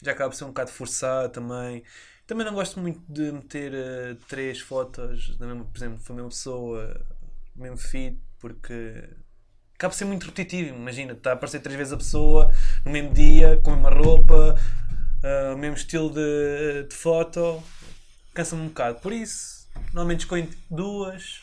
[0.00, 1.82] já acaba por ser um bocado forçado também.
[2.28, 6.28] Também não gosto muito de meter eh, três fotos da mesma, por exemplo, da mesma
[6.28, 7.06] pessoa,
[7.56, 9.02] no mesmo feed, porque
[9.74, 10.76] acaba por ser muito repetitivo.
[10.76, 12.54] Imagina, está a aparecer três vezes a pessoa
[12.84, 14.54] no mesmo dia, com a mesma roupa,
[15.24, 17.60] ah, o mesmo estilo de, de foto,
[18.38, 19.00] cansa-me um bocado.
[19.00, 21.42] Por isso, normalmente escolho duas,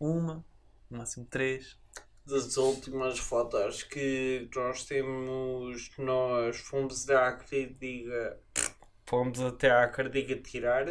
[0.00, 0.44] uma,
[0.90, 1.78] no máximo três.
[2.26, 8.40] Das últimas fotos que nós temos, nós fomos à Cardiga,
[9.06, 10.88] fomos até à Cardiga tirar,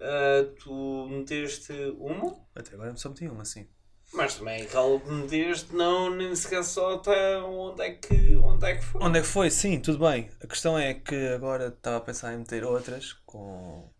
[0.00, 2.36] ah, tu meteste uma?
[2.54, 3.66] Até agora só meti uma, sim.
[4.12, 8.76] Mas também aquela que meteste não nem sequer só está onde é que, onde é
[8.76, 9.02] que foi.
[9.02, 9.50] Onde é que foi?
[9.50, 10.30] Sim, tudo bem.
[10.42, 13.93] A questão é que agora estava a pensar em meter outras com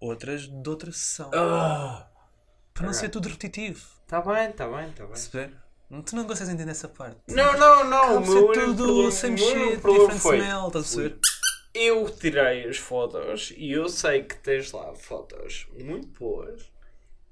[0.00, 1.30] outras de outra sessão.
[1.34, 2.08] Ah,
[2.74, 3.84] para não ser tudo repetitivo.
[4.06, 5.08] tá bem, tá bem, tá bem.
[5.12, 5.52] Perceber?
[5.90, 7.18] Não- Tu não gostas de entender essa parte.
[7.28, 8.22] Não, não, não.
[8.22, 10.66] O ser meu único tudo problema- sem o meu único mexer, problema different foi- smell,
[10.68, 11.18] estás a perceber?
[11.74, 16.62] Eu tirei as fotos e eu sei que tens lá fotos muito boas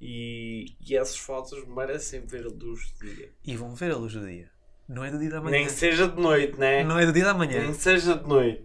[0.01, 3.33] e, e essas fotos merecem ver a luz do dia.
[3.45, 4.49] E vão ver a luz do dia.
[4.89, 5.51] Não é do dia da manhã.
[5.51, 6.83] Nem que seja de noite, né?
[6.85, 7.63] Não é do dia da manhã.
[7.63, 8.65] Nem que seja de noite.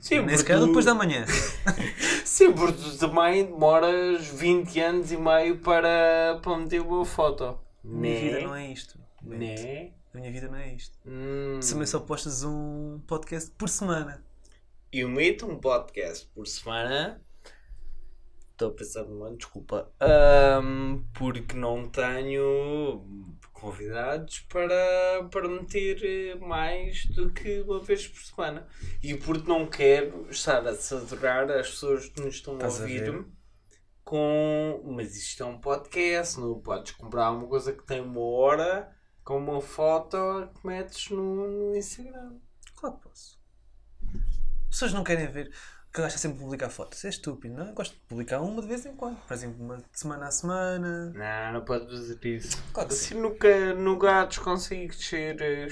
[0.00, 1.24] Sim, Nem sequer depois da manhã.
[2.24, 7.44] Sim, porque tu também demoras 20 anos e meio para, para meter uma foto.
[7.44, 8.66] A minha vida não Né?
[8.68, 8.98] é isto.
[9.22, 9.92] Né?
[10.14, 10.96] A minha vida não é isto.
[11.06, 11.58] Hum.
[11.68, 14.24] Também só postas um podcast por semana.
[14.92, 17.20] Eu meto um podcast por semana.
[18.52, 19.90] Estou a pensar numa desculpa.
[20.00, 23.04] Ahm, porque não tenho
[23.60, 28.66] convidados para, para meter eh, mais do que uma vez por semana.
[29.02, 32.82] E porque não quero estar a saturar as pessoas que nos estão a Estás a
[32.82, 33.26] ouvir
[34.04, 34.82] com.
[34.86, 38.90] Mas isto é um podcast, não podes comprar uma coisa que tem uma hora
[39.22, 40.16] com uma foto
[40.54, 42.38] que metes no, no Instagram.
[42.74, 43.38] Claro que posso.
[44.04, 45.52] As pessoas não querem ver
[45.98, 47.04] que eu gosto sempre de publicar fotos.
[47.04, 47.66] É estúpido, não?
[47.66, 49.16] Eu gosto de publicar uma de vez em quando.
[49.26, 51.12] Por exemplo, uma de semana a semana.
[51.14, 52.62] Não, não pode fazer isso.
[52.72, 55.36] Claro que Assim nunca, nunca conseguir crescer.
[55.40, 55.68] eh,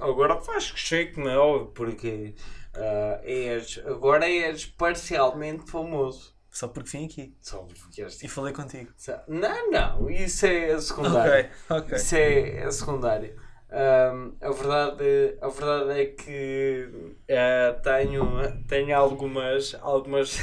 [0.00, 2.34] Agora faz crescer, como é óbvio, porque
[2.74, 6.32] ah, és, agora és parcialmente famoso.
[6.50, 7.34] Só porque vim aqui.
[7.40, 8.92] Só porque és E falei contigo.
[9.28, 11.50] Não, não, isso é secundário.
[11.70, 11.96] Ok, ok.
[11.96, 13.40] Isso é, é secundário.
[13.74, 20.38] Ahm, a, verdade, a verdade é que ah, tenho, tenho algumas, algumas,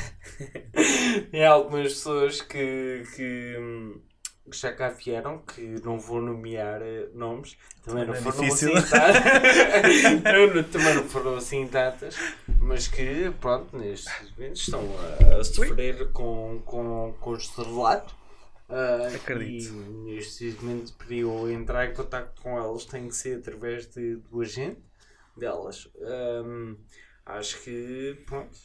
[1.31, 3.55] tenho algumas pessoas que, que,
[4.49, 8.21] que já cá vieram, que não vou nomear eh, nomes, também não Também não é
[8.21, 8.69] foram difícil.
[8.75, 9.43] assim tantas,
[10.71, 12.23] também não foram assim tantas,
[12.59, 18.15] mas que pronto, nestes momentos estão a, a sofrer com, com, com este relato.
[18.69, 19.73] Ah, Acredito.
[19.73, 24.17] E neste momento, para eu entrar em contato com elas, tem que ser através de,
[24.17, 24.79] do agente
[25.35, 25.89] delas.
[26.01, 26.75] Ahm,
[27.25, 28.55] acho que, pronto,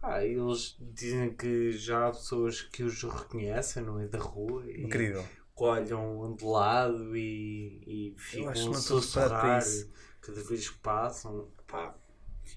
[0.00, 4.84] ah, eles dizem que já há pessoas que os reconhecem no meio da rua e
[4.84, 5.24] Incrível.
[5.54, 9.62] olham de lado e, e ficam a não sussurrar
[10.22, 11.48] cada vez que passam.
[11.66, 11.94] Pá,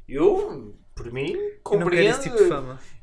[0.08, 2.22] eu, por mim, compreendo.
[2.22, 2.38] tipo.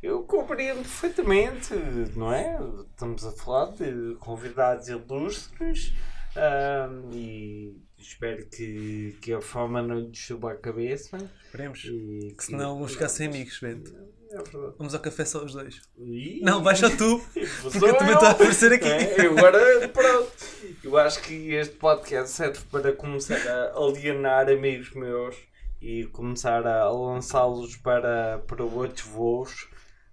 [0.03, 1.75] Eu compreendo perfeitamente,
[2.17, 2.59] não é?
[2.91, 5.93] Estamos a falar de convidados ilustres
[6.35, 11.19] ahm, e espero que, que a fama não lhes suba a cabeça.
[11.45, 11.85] Esperemos.
[11.85, 13.95] E Que senão vamos ficar sem amigos, Bento.
[14.31, 14.75] É verdade.
[14.79, 15.83] Vamos ao café só os dois.
[15.99, 17.19] E- Não, só tu.
[17.63, 18.89] Porque eu também estou a aparecer aqui.
[18.89, 20.33] É, agora, pronto.
[20.83, 25.37] Eu acho que este podcast serve para começar a alienar amigos meus
[25.83, 29.69] e começar a lançá-los para, para outros voos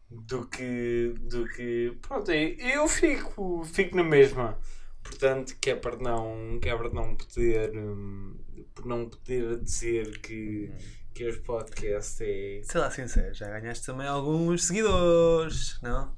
[0.10, 1.14] do que.
[1.22, 1.96] do que.
[2.02, 4.58] Pronto, eu fico, fico na mesma.
[5.04, 7.72] Portanto, que é para não, que é para não poder.
[7.78, 8.36] hum,
[8.74, 10.72] por não poder dizer que,
[11.14, 12.62] que este podcast é.
[12.64, 16.18] Sei lá, sincero, já ganhaste também alguns seguidores, não?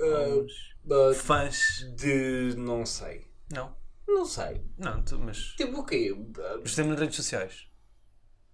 [0.00, 0.46] Uh,
[0.92, 1.86] Alguns fãs.
[1.96, 2.54] de.
[2.56, 3.26] não sei.
[3.52, 3.74] Não,
[4.06, 4.60] Não sei.
[4.78, 5.38] não, tu- mas.
[5.56, 6.14] Tipo o quê?
[6.34, 7.66] Temos nas redes sociais.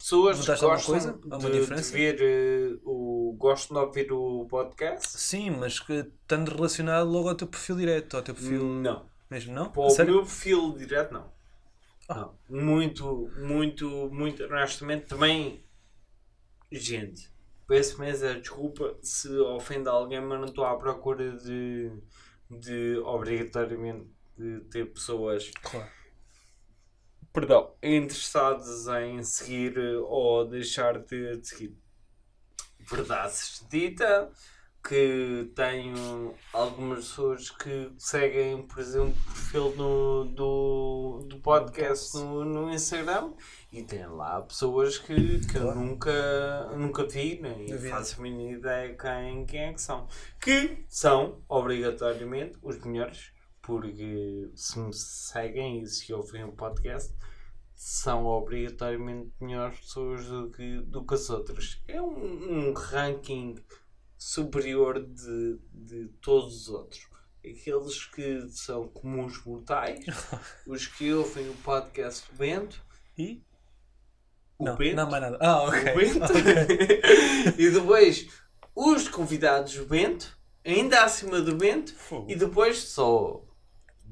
[0.01, 1.12] Pessoas Notaste gostam coisa?
[1.51, 3.36] De, de ver eh, o.
[3.36, 5.07] gostam de ouvir o podcast?
[5.20, 5.92] Sim, mas que
[6.22, 9.05] estando relacionado logo ao teu perfil direto, ao teu perfil Não.
[9.30, 9.70] mesmo, não?
[9.70, 11.30] Para o meu perfil direto, não.
[12.09, 12.30] Ah.
[12.48, 12.62] Não.
[12.64, 15.62] Muito, muito, muito honestamente, também.
[16.72, 17.30] Gente,
[17.68, 21.92] peço imensa desculpa se ofende alguém, mas não estou à procura de.
[22.51, 25.90] de obrigatoriamente de ter pessoas Claro.
[27.33, 31.76] Perdão, interessadas em seguir eh, ou deixar de, seguir.
[32.81, 33.35] Verdade
[33.70, 34.31] dita
[34.83, 42.45] que tenho algumas pessoas que seguem, por exemplo, o perfil no, do, do podcast no,
[42.45, 43.33] no Instagram
[43.70, 47.91] e tem lá pessoas que, que eu nunca, nunca vi nem vida.
[47.91, 50.09] faço a mínima ideia quem, quem é que são.
[50.41, 57.14] Que são, obrigatoriamente, os melhores, porque se me seguem e se ouvem o podcast,
[57.74, 61.80] são obrigatoriamente melhores pessoas do que, do que as outras.
[61.88, 63.56] É um, um ranking
[64.18, 67.08] superior de, de todos os outros.
[67.38, 70.04] Aqueles que são comuns mortais,
[70.66, 72.84] os que ouvem o podcast do Bento,
[73.16, 73.42] E?
[74.58, 75.38] o não, Bento, não mais nada.
[75.40, 75.92] Ah, ok.
[75.92, 77.54] o Bento, Ok.
[77.58, 78.28] e depois
[78.74, 82.30] os convidados do Bento, ainda acima do Bento, Fogo.
[82.30, 83.42] e depois só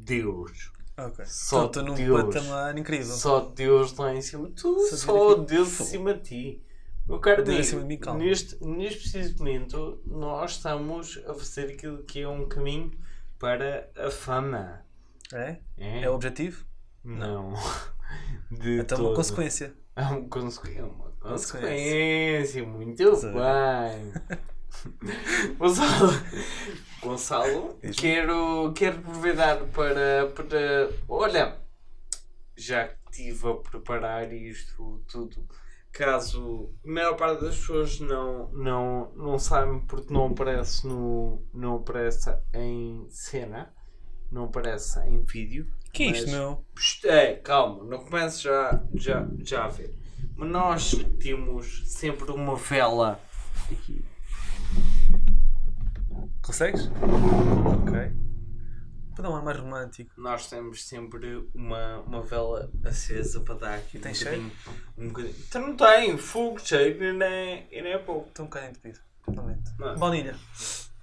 [0.09, 0.73] Deus.
[0.97, 1.25] Ok.
[1.27, 2.35] Só Estou num Deus.
[2.35, 3.07] patamar incrível.
[3.15, 4.51] Só Deus lá em cima.
[4.51, 5.89] Tu, Só só Deus Fogo.
[5.89, 6.63] acima de ti.
[7.07, 8.21] De mim, calma.
[8.21, 12.91] neste, neste preciso momento, nós estamos a fazer aquilo que é um caminho
[13.39, 14.83] para a fama.
[15.33, 15.57] É?
[15.77, 16.03] É?
[16.03, 16.65] É o objetivo?
[17.05, 17.55] Não.
[18.51, 19.17] De Então, uma todo.
[19.17, 19.75] consequência.
[19.95, 20.85] É uma consequência.
[20.85, 21.69] Uma Consequência.
[21.71, 22.67] consequência.
[22.67, 23.33] Muito Sim.
[23.33, 24.39] bem.
[25.59, 26.13] Gonçalo,
[27.03, 30.91] Gonçalo quero, quero aproveitar para, para.
[31.09, 31.59] Olha,
[32.57, 35.47] já que estive a preparar isto tudo,
[35.93, 41.77] caso a maior parte das pessoas não, não, não sabem porque não aparece, no, não
[41.77, 43.73] aparece em cena,
[44.31, 45.67] não aparece em vídeo.
[45.93, 46.65] que é isto, mas- meu?
[46.75, 49.95] Psst, É, calma, não comece já, já, já a ver.
[50.37, 53.21] Mas nós temos sempre uma vela
[53.73, 54.05] aqui.
[56.49, 56.89] Consegues?
[57.67, 57.93] Ok.
[59.15, 60.11] Para dar um ar mais romântico.
[60.17, 64.53] Nós temos sempre uma, uma vela acesa para dar aqui E tem um cheiro?
[64.97, 65.35] Um bocadinho.
[65.47, 68.29] Então não tem, fogo, cheiro e não é, é pouco.
[68.29, 68.99] Estou um bocadinho entupido.
[69.27, 69.71] Totalmente.
[69.79, 69.99] Não.
[69.99, 70.35] Baunilha.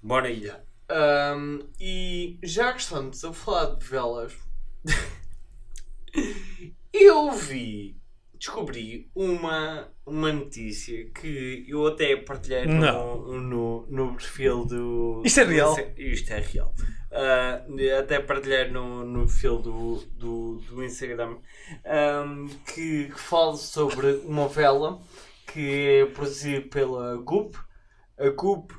[0.02, 0.64] Bora ilha.
[0.88, 4.32] Ahm, e já que estamos a falar de velas,
[6.92, 7.96] eu vi,
[8.38, 15.22] descobri uma, uma notícia que eu até partilhei no, no, no perfil do.
[15.24, 15.74] Isto é real?
[15.74, 16.74] do- Isto é real.
[17.12, 17.62] Ah,
[17.98, 21.36] até partilhei no, no perfil do, do, do Instagram
[21.84, 25.00] ahm, que, que fala sobre uma vela
[25.52, 27.56] que é produzida pela Goop.
[28.18, 28.74] A Goop,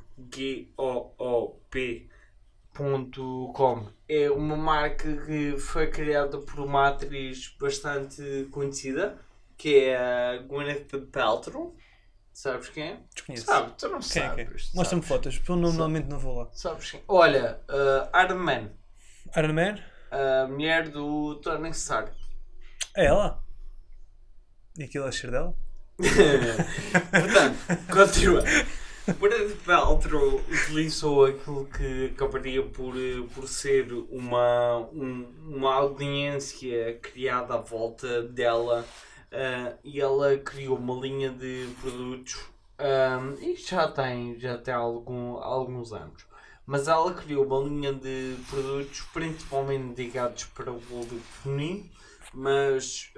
[2.76, 9.20] G-O-O-P.com, é uma marca que foi criada por uma atriz bastante conhecida,
[9.58, 11.76] que é a Gwyneth Paltrow.
[12.34, 13.00] Sabes quem é?
[13.16, 13.46] Desconheço.
[13.46, 14.30] Sabe, tu não Quem é é?
[14.30, 14.72] sabes.
[14.76, 15.08] Mostra-me sabes.
[15.08, 16.50] fotos, porque eu normalmente não vou lá.
[16.54, 17.02] Sabes quem?
[17.08, 18.70] Olha, uh, Iron Man,
[19.36, 19.80] Iron Man?
[20.12, 22.12] a mulher do Tony Stark.
[22.96, 23.44] É ela?
[24.78, 25.56] E aquilo é cheiro dela?
[27.12, 27.58] Portanto,
[27.92, 28.44] continua.
[29.20, 37.56] Gwyneth Paltrow utilizou aquilo que acabaria por, eh, por ser uma, um- uma audiência criada
[37.56, 38.86] à volta dela
[39.32, 42.38] ah, e ela criou uma linha de produtos
[42.78, 46.26] ah, e já tem, já tem algum, alguns anos.
[46.66, 51.90] Mas ela criou uma linha de produtos principalmente dedicados para o público feminino
[52.34, 53.12] mas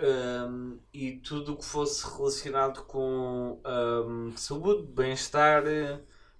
[0.49, 3.59] hum, e tudo o que fosse relacionado com
[4.07, 5.63] hum, saúde, bem-estar.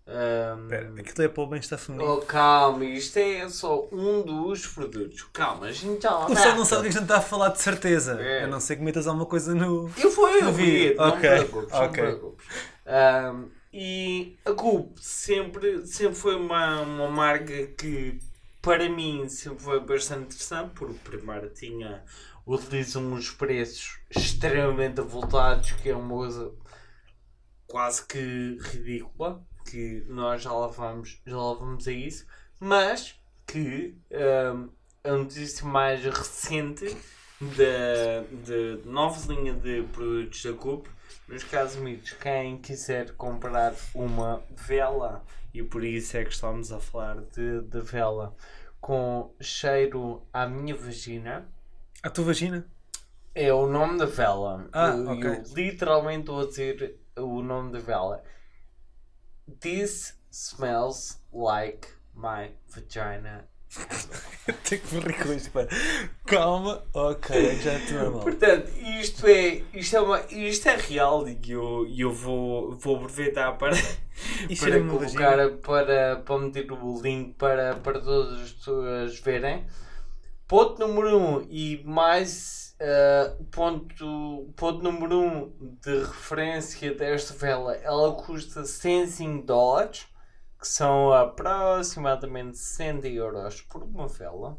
[0.10, 2.14] Hum, Espera, aquilo é para o bem-estar feminino.
[2.14, 5.24] oh, calma, isto é só um dos produtos.
[5.34, 7.22] Calma, a gente já lá O pessoal não sabe o que a gente está a
[7.22, 8.20] falar de certeza.
[8.22, 8.44] É.
[8.44, 9.90] A não ser que metas alguma coisa no.
[9.98, 12.04] Eu fui, eu vi, não Ok, me preocupes, não me ok.
[12.04, 12.46] preocupes.
[12.86, 18.20] Ahm, e a Coop sempre, sempre foi uma, uma marca que
[18.62, 22.04] para mim sempre foi bastante interessante, porque primeiro tinha,
[22.46, 26.52] utilizam uns preços extremamente avultados, que é uma coisa
[27.68, 32.26] quase que ridícula, que nós já lá vamos, já lá vamos a isso,
[32.60, 33.16] mas
[33.48, 34.70] que ahm,
[35.04, 36.96] a notícia mais recente
[37.42, 40.90] da de nova linha de produtos da CUP.
[41.28, 46.80] Nos casos amigos, quem quiser comprar uma vela, e por isso é que estamos a
[46.80, 48.36] falar de, de vela
[48.82, 51.48] com cheiro à minha vagina,
[52.04, 52.66] A tua vagina?
[53.36, 54.68] é o nome da vela.
[54.74, 55.30] Ah, eu, ok.
[55.30, 58.24] eu literalmente a dizer o nome da vela.
[59.62, 63.46] This smells like my vagina.
[64.64, 65.52] Tenho que me rir com isto.
[66.26, 68.22] Calma, ok, já estou normal.
[68.22, 73.52] Portanto, isto é, isto é, uma, isto é real e eu, eu vou, vou aproveitar
[73.54, 79.66] para, para a colocar, para, para meter o link para, para todas as pessoas verem.
[80.48, 87.34] Ponto número 1 um, e mais eh, ponto, ponto número 1 um de referência desta
[87.34, 90.08] vela, ela custa 105 dólares,
[90.58, 94.58] que são aproximadamente 60 euros por uma vela.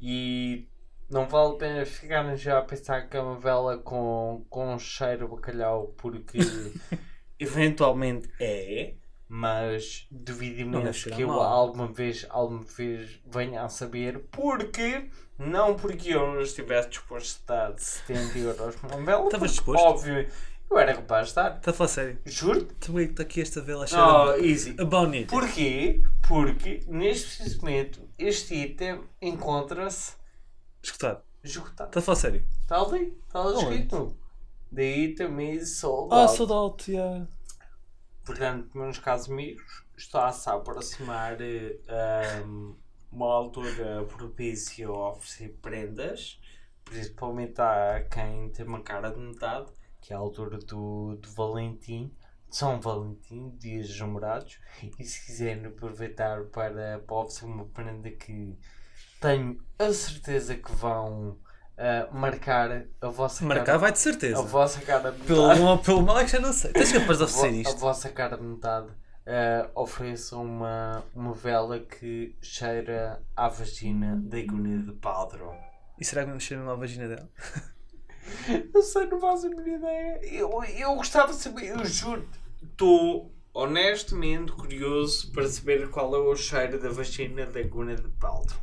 [0.00, 0.68] E
[1.10, 5.26] não vale a pena ficar já a pensar que é uma vela com, com cheiro
[5.26, 6.38] a bacalhau, porque
[7.38, 8.94] eventualmente é,
[9.28, 11.40] mas duvido imenso que eu mal.
[11.42, 17.68] alguma vez, alguma vez venha a saber, porque não porque eu não estivesse disposto a
[17.70, 19.82] dar 70 euros por uma vela, Estavas disposto?
[19.82, 20.28] óbvio,
[20.70, 21.56] eu era capaz de dar.
[21.56, 22.18] Está a falar sério?
[22.24, 22.68] Juro?
[22.78, 24.74] Então está aqui esta vela a cheirar Oh, easy.
[24.78, 25.26] a baunilha.
[25.26, 26.02] Porquê?
[26.26, 30.14] Porque neste preciso momento este item encontra-se
[30.82, 31.22] Escutado.
[31.42, 31.88] esgotado.
[31.90, 32.44] Está a falar sério?
[32.62, 33.62] Está ali, está ali Onde?
[33.64, 34.16] escrito.
[34.76, 36.36] Item is sold Ah, out.
[36.36, 37.26] sold out, yeah.
[38.26, 42.74] Portanto, meus caros amigos, está-se a aproximar eh, ahm,
[43.12, 46.40] uma altura propícia a oferecer prendas,
[46.84, 49.70] principalmente a quem tem uma cara de metade,
[50.00, 52.12] que é a altura do, do Valentim,
[52.50, 54.58] São Valentim, dias dos namorados,
[54.98, 58.58] e se quiserem aproveitar para, para oferecer uma prenda que
[59.20, 61.38] tenho a certeza que vão
[61.78, 64.42] ah, marcar a vossa Marcar cara, vai de a certeza.
[64.42, 65.60] vossa cara de Pelo metade.
[65.60, 66.72] bom ou pelo mal é que já não sei.
[66.72, 67.76] Tens capaz de A oferecer A isto?
[67.78, 68.88] vossa cara de metade
[69.26, 75.52] eh, ofereça uma, uma vela que cheira à vagina da Iguna de Padro.
[75.98, 77.28] E será que me cheira uma vagina dela?
[78.74, 80.20] Não sei, não faço a minha ideia.
[80.24, 82.28] Eu, eu gostava de saber, eu juro,
[82.60, 88.56] estou honestamente curioso para saber qual é o cheiro da vagina da Iguna de Padro.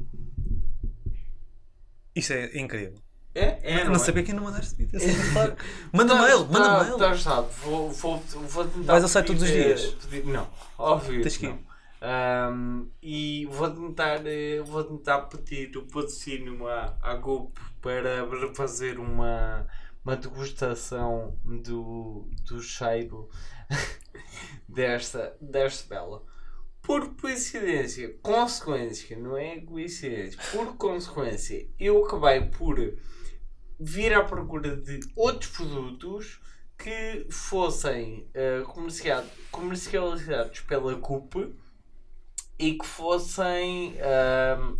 [2.13, 2.95] Isto é incrível.
[3.35, 3.59] É?
[3.63, 3.99] É, não não é?
[3.99, 4.75] sabia quem não mandaste.
[5.91, 6.97] Manda Tá- mail, manda tá- mail.
[6.97, 7.47] tá ajustado.
[7.63, 8.91] Vou, vou, vou tentar.
[8.93, 9.83] Vais ao site todos os dias?
[9.85, 11.21] eh, pedir- não, óbvio.
[11.23, 11.55] Tens que ir.
[12.01, 18.99] Ahm, e vou tentar, eh, vou tentar pedir o patrocínio à, à GUP para, fazer
[18.99, 19.65] uma,
[20.05, 23.29] uma degustação do, do cheiro
[24.67, 26.23] desta, desta vela.
[26.81, 32.77] Por coincidência, consequência, não é coincidência, por consequência, eu acabei por
[33.83, 36.39] vir à procura de outros produtos
[36.77, 38.27] que fossem
[38.65, 41.53] comerciado- comercializados pela CUP
[42.59, 44.75] e que fossem ahm,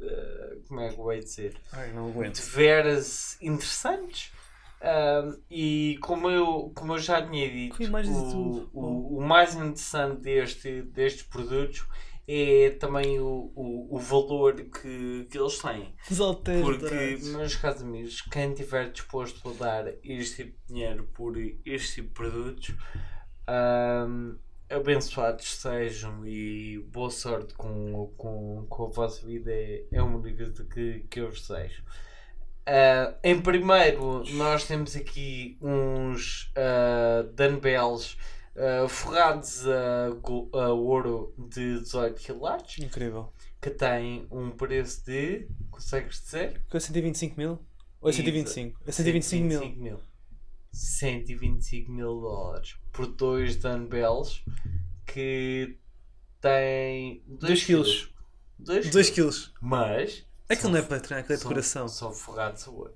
[0.00, 1.56] eh, como é que eu vou dizer?
[1.72, 2.40] Ai, não de aguento.
[2.40, 4.32] veras interessantes.
[4.80, 7.76] Ahm, e como eu, como eu já tinha dito
[8.10, 11.86] o, o, o mais interessante deste, destes produtos
[12.26, 16.20] é também o, o, o valor que, que eles têm Os
[16.62, 21.94] porque, meus caros amigos, quem estiver disposto a dar este tipo de dinheiro por este
[21.96, 22.74] tipo de produtos,
[23.46, 24.36] ahm,
[24.70, 30.44] abençoados sejam e boa sorte com, com, com a vossa vida, é, é uma única
[30.44, 31.82] coisa que, que eu vos desejo.
[32.64, 38.16] Ah, em primeiro, nós temos aqui uns uh, dumbbells
[38.56, 43.32] ah, forrados a, go- a ouro de 18 quilates Incrível.
[43.60, 45.48] que tem um preço de.
[45.70, 46.62] Consegues dizer?
[46.70, 47.58] Que é 125 mil?
[48.00, 48.80] Ou é 125?
[48.86, 49.58] É 125 mil.
[49.60, 50.00] 125 mil.
[50.72, 54.42] 125 mil dólares por dois dumbbells
[55.06, 55.78] que
[56.40, 58.12] têm 2 quilos.
[58.58, 59.52] 2 2 quilos.
[59.60, 60.26] Mas.
[60.48, 61.88] Aquilo são- não é para treinar, aquilo é são- decoração.
[61.88, 62.94] São forrados a ouro.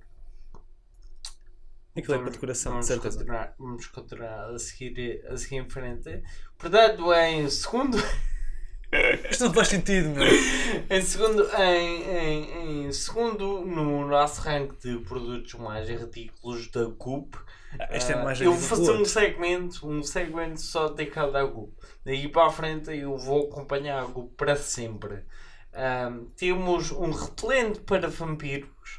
[1.97, 3.19] Aquilo é para Vamos- decoração, de vamos certeza.
[3.19, 6.23] continuar, vamos continuar a seguir, a seguir em frente.
[6.59, 7.97] Portanto, em segundo.
[9.31, 10.25] Isto não faz sentido, meu.
[10.89, 17.37] Em segundo, em, em, em segundo, no nosso ranking de produtos mais ridículos da CUP,
[17.91, 21.75] Este é ah, mais eu vou fazer um segmento, um segmento só dedicado à CUP.
[22.05, 25.25] Daí para a frente eu vou acompanhar a CUP para sempre.
[25.75, 28.99] Ah, temos um repelente para vampiros,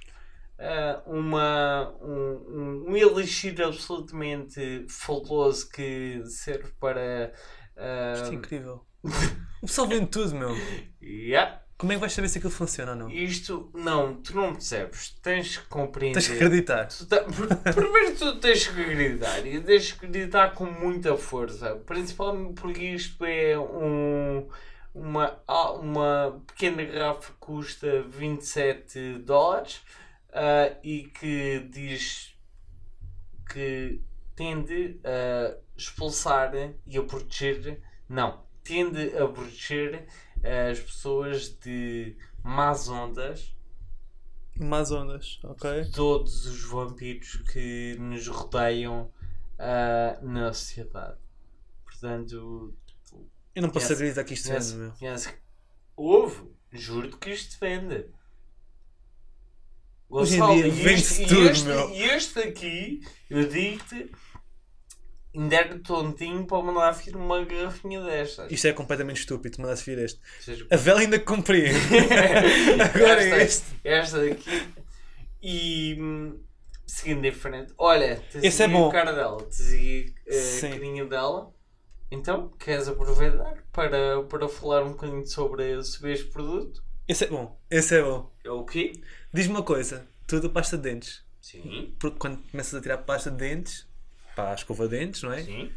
[0.60, 7.32] ah, uma, um, um, elixir absolutamente fabuloso que serve para.
[7.76, 8.86] ah, Isto é incrível.
[9.60, 10.56] O pessoal vende tudo, meu.
[11.02, 11.62] Yeah.
[11.80, 13.10] Como é que vais saber se aquilo funciona ou não?
[13.10, 15.10] Isto, não, tu não percebes.
[15.22, 16.14] Tens que compreender.
[16.14, 16.88] Tens que acreditar.
[16.88, 22.54] Tu pr- Primeiro tu tens que acreditar e tens que acreditar com muita força, principalmente
[22.62, 24.48] porque isto é um,
[24.94, 25.40] uma,
[25.80, 29.82] uma pequena garrafa que custa 27 dólares
[30.38, 32.38] ah, e que diz
[33.52, 34.00] que
[34.36, 36.54] tende a expulsar
[36.86, 40.08] e a proteger, não, tende a proteger
[40.70, 43.56] as pessoas de más ondas
[44.60, 45.86] Más ondas, ok?
[45.92, 49.12] todos os vampiros que nos rodeiam
[49.58, 51.18] ah, na sociedade.
[51.84, 52.74] Portanto,
[53.56, 54.94] Eu não posso acreditar que isto vende, meu.
[55.96, 58.06] houve, juro que isto vende.
[60.10, 61.90] Hoje em Gonçalo, dia e vende-se e tudo, este, meu.
[61.90, 64.10] e este aqui, eu digo-te,
[65.36, 68.50] ainda era tontinho para mandar vir uma garrafinha destas.
[68.52, 70.20] Isto é completamente estúpido, mandasse vir este.
[70.72, 71.78] A vela ainda compreende.
[72.96, 73.66] Agora é este.
[73.84, 74.68] esta daqui.
[75.44, 75.98] E
[76.86, 78.88] seguindo em frente, olha, Esse é bom.
[78.88, 80.14] a cara dela, Sim.
[80.68, 81.54] a carinha dela.
[82.10, 86.82] Então, queres aproveitar para, para falar um bocadinho sobre, sobre este produto?
[87.08, 87.58] Esse é bom.
[87.70, 88.32] Esse é bom.
[88.44, 88.94] É o quê?
[89.34, 90.06] Diz-me uma coisa.
[90.26, 91.24] Tu da pasta de dentes.
[91.42, 93.88] Sim, Porque quando começas a tirar pasta de dentes,
[94.36, 95.44] pá, a escova de dentes, não é?
[95.44, 95.72] sim.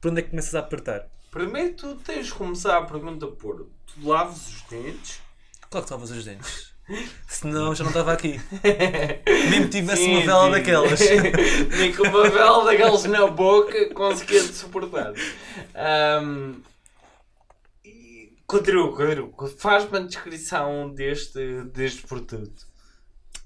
[0.00, 1.06] Por onde é que começas a apertar?
[1.30, 5.20] Primeiro tu tens de começar a pergunta por tu lavas os dentes?
[5.70, 6.72] Claro que lavas os dentes.
[7.28, 8.40] Senão já não estava aqui.
[9.50, 10.50] Mesmo que tivesse Sim, uma vela sim.
[10.52, 11.00] daquelas.
[11.78, 15.12] Nem com uma vela daquelas na boca conseguia suportar.
[15.74, 16.60] Ahm,
[18.46, 19.48] Continua, continua.
[19.58, 22.66] Faz-me a descrição deste, deste produto.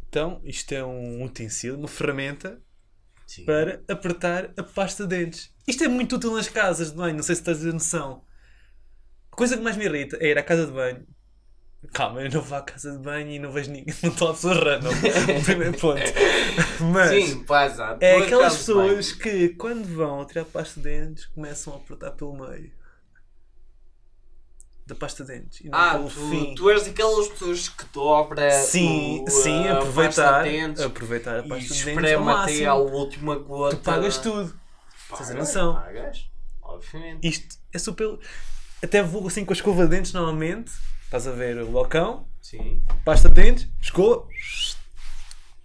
[0.09, 2.61] Então, isto é um utensílio, uma ferramenta
[3.27, 3.45] Sim.
[3.45, 5.55] para apertar a pasta de dentes.
[5.67, 8.25] Isto é muito útil nas casas de banho, não sei se estás a noção.
[9.33, 11.07] A coisa que mais me irrita é ir à casa de banho.
[11.95, 14.35] Calma, eu não vou à casa de banho e não vejo ninguém, não estou a
[14.35, 14.91] pessoa random.
[15.45, 16.03] Primeiro ponto.
[16.93, 21.77] Mas Sim, à é aquelas pessoas que quando vão tirar pasta de dentes começam a
[21.77, 22.71] apertar pelo meio
[24.91, 26.55] da pasta de dentes e não Ah, pelo tu, fim.
[26.55, 31.39] tu és daquelas pessoas que dobra Sim, o, sim, a aproveitar, pasta de dentes aproveitar
[31.39, 32.21] a pasta de dentes ao espreme até à
[32.75, 32.75] máximo.
[32.99, 33.77] última gota.
[33.77, 34.55] Tu pagas tudo.
[35.09, 35.75] Pagas, Tens a noção.
[35.75, 36.27] Pagas,
[36.63, 37.27] obviamente.
[37.29, 38.19] Isto é super.
[38.83, 40.73] Até vou assim com a escova de dentes normalmente.
[41.05, 42.83] Estás a ver o locão, Sim.
[43.05, 44.27] pasta de dentes, escova.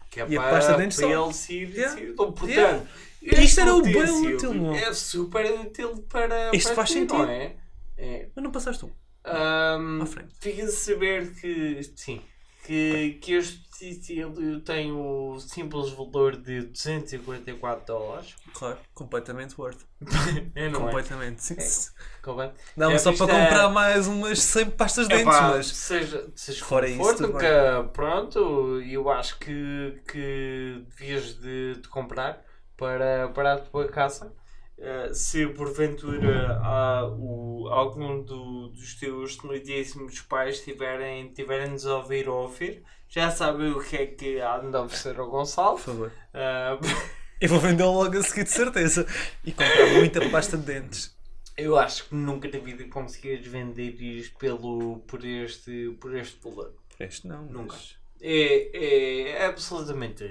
[0.10, 1.24] Que é E a para, pasta de dentes para só.
[1.26, 1.70] ele se ir.
[1.76, 1.96] Yeah.
[1.98, 2.04] se.
[2.04, 2.88] Então, portanto,
[3.22, 3.42] Yeah.
[3.44, 4.04] Isto era o bem
[4.36, 4.72] útil.
[4.76, 6.56] É super útil para.
[6.56, 7.18] Isto para faz ti, sentido.
[7.18, 7.56] Não é?
[7.98, 8.30] é.
[8.36, 8.92] Mas não passaste um.
[9.26, 10.34] À frente.
[10.40, 11.82] Fica a saber que.
[11.96, 12.22] Sim.
[12.66, 18.36] Que, que este utensílio tem o simples valor de 244 dólares.
[18.56, 19.86] Claro, completamente worth.
[20.56, 20.84] É, não é?
[20.86, 21.44] completamente.
[21.44, 21.92] Sim.
[22.24, 22.56] Completo.
[22.76, 25.68] Dá-me É, só isto para é- comprar mais umas 100 pastas de dentes, mas.
[25.68, 32.44] seja, seja Fora isso, for, nunca, pronto, eu acho que, que devias de, de comprar
[32.76, 34.34] para, para a tua casa.
[34.78, 42.28] Eh, se porventura há o, algum do- dos teus queridíssimos pais tiverem, tiverem-nos a ouvir
[42.28, 45.76] ou ouvir, já sabem o que é que há de oferecer ao Gonçalo.
[45.78, 46.12] Por favor.
[46.34, 46.78] Eh,
[47.42, 49.06] Eu vou vender logo a seguir de certeza.
[49.44, 51.14] E comprar muita pasta de dentes.
[51.58, 56.74] eu acho que nunca na vida conseguias vender isto pelo, por, este, por este valor.
[57.00, 57.76] Este não, Nunca.
[57.76, 60.24] mas- É, é absolutamente.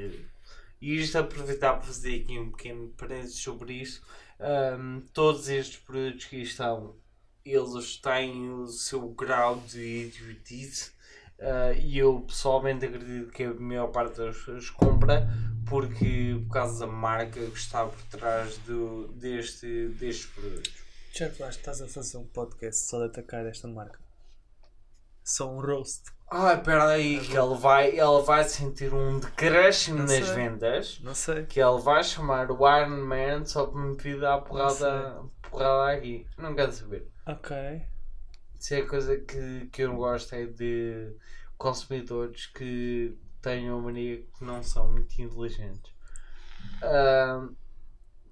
[0.80, 4.02] E isto aproveitar para fazer aqui um pequeno parênteses sobre isso.
[4.44, 6.94] Ahm, todos estes produtos que estão,
[7.42, 10.92] eles têm o seu grau de idiotice.
[11.40, 15.26] ah, e eu pessoalmente acredito que a maior parte das pessoas compra
[15.66, 20.74] porque por causa da marca que está por trás do, deste, destes produtos.
[21.12, 23.98] Já que estás a fazer um podcast só de atacar esta marca.
[25.24, 26.02] Só um roast.
[26.30, 30.34] Ah, espera aí, que ele vai, ele vai sentir um decréscimo Não nas sei.
[30.34, 31.00] vendas.
[31.00, 31.46] Não sei.
[31.46, 36.26] que ele vai chamar o Iron Man só para me pedir a porrada, porrada aqui.
[36.36, 37.08] Não quero saber.
[37.26, 37.56] Ok.
[38.58, 41.14] Isso é coisa que, que eu não gosto é de
[41.56, 45.92] consumidores que tenham mania que não são muito inteligentes.
[46.82, 47.54] Ahm,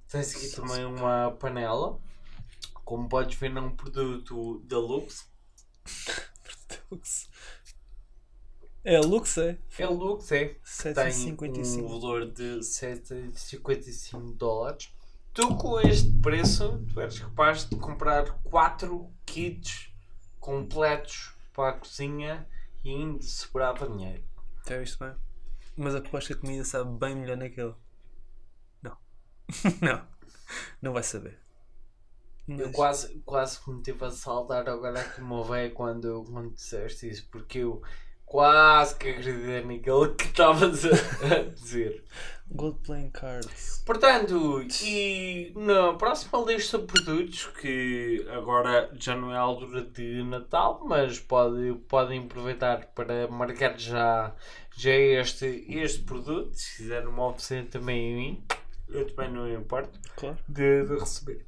[0.09, 2.01] tens aqui também uma panela.
[2.85, 5.31] Como podes ver, é um produto da Lux.
[6.91, 7.31] Lux.
[8.85, 9.59] É Lux, é?
[9.79, 10.47] É Lux, é.
[10.47, 11.89] Tem um 7,55.
[11.89, 14.93] valor de 755 dólares.
[15.33, 19.91] Tu com este preço, tu eres capaz de comprar 4 kits
[20.41, 22.47] completos para a cozinha
[22.85, 24.25] e ainda sobrava dinheiro.
[24.69, 25.15] Já viste bem?
[25.77, 27.75] Mas aposto que a comida sabe bem melhor naquele.
[28.83, 28.97] Não.
[29.81, 30.07] não.
[30.83, 31.39] Não vai saber.
[32.49, 36.53] Eu Mas- quase, quase que me tive a saltar agora aqui uma veia quando, quando
[36.53, 37.81] disseste isso, porque eu
[38.33, 42.03] quase que acreditei naquilo que estavas a, dizer.
[42.51, 43.83] Gold Playing Cards.
[43.85, 50.23] Portanto, e na próxima lista de produtos, que agora já não é a altura de
[50.25, 54.35] Natal, mas pode, podem aproveitar para marcar já,
[54.77, 58.45] já este, este produto, se quiser uma oferecer também a mim,
[58.89, 60.39] eu também não me importo Claro.
[60.49, 61.47] de, de receber.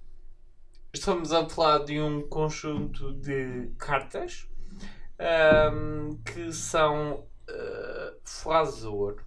[0.93, 4.47] Estamos a falar de um conjunto de cartas
[5.25, 9.25] ahm, que são uh, folhadas de ouro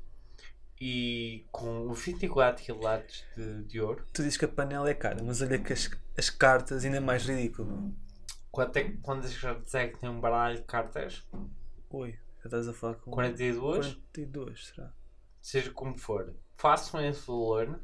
[0.79, 4.05] e com 24 quilates de, de ouro.
[4.13, 6.99] Tu dizes que a panela é cara, mas olha que as, as cartas ainda é
[7.01, 7.93] mais ridículo.
[8.51, 11.25] Quanto é, quantas cartas é que tem um baralho de cartas?
[11.89, 13.87] Oi, já estás a falar com 42?
[13.87, 14.93] 42, será?
[15.41, 17.79] Seja como for, façam esse valor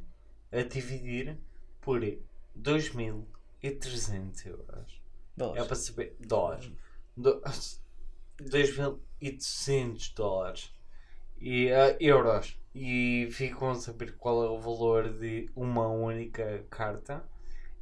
[0.51, 1.37] a dividir
[1.81, 1.99] por
[2.59, 5.01] 2.300 euros.
[5.35, 5.65] É Dólares.
[5.67, 6.15] para saber.
[6.19, 6.71] Dólares.
[7.17, 7.41] Do-
[8.49, 10.73] 2.800 dólares.
[11.39, 12.57] E, ah, euros.
[12.75, 17.23] E ficam a saber qual é o valor de uma única carta.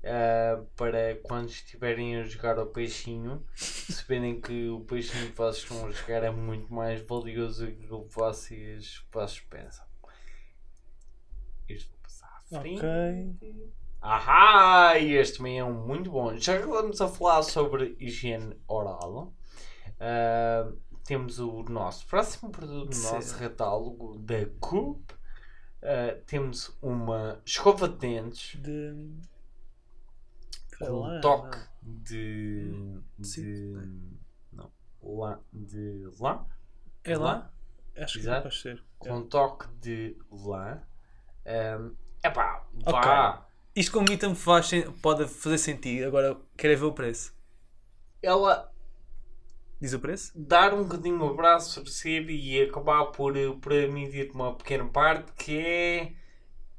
[0.03, 5.85] ah, para quando estiverem a jogar ao peixinho, saberem que o peixinho que vocês estão
[5.87, 9.85] a jogar é muito mais valioso do que o que vocês, vocês pensam.
[11.69, 12.77] Isto vou passar à frente.
[12.79, 13.35] Ok.
[14.01, 14.97] Ahá!
[14.99, 16.35] Este também é um muito bom.
[16.37, 19.31] Já que estamos a falar sobre higiene oral,
[20.01, 20.71] ah,
[21.03, 25.13] temos o nosso próximo produto do nosso catálogo da Coop.
[25.83, 28.95] Ah, temos uma escova de dentes De.
[30.79, 32.99] com Lá, um toque de.
[33.21, 33.41] Sim.
[33.43, 34.11] de.
[34.51, 34.71] Não.
[35.03, 36.45] Lá, de lã.
[37.03, 37.51] É lá?
[37.95, 38.43] Acho que Exato.
[38.43, 38.83] pode ser.
[38.97, 40.81] Com um toque de lã.
[41.45, 42.91] Um, epá, Ok.
[42.93, 43.47] vá!
[43.75, 44.69] Isto com Mita me faz,
[45.01, 46.05] pode fazer sentido.
[46.07, 47.33] Agora quero é ver o preço.
[48.21, 48.71] Ela
[49.81, 50.31] Diz o preço?
[50.35, 55.31] dar um bocadinho o braço a torcer e acabar por, por medir uma pequena parte
[55.33, 56.13] que é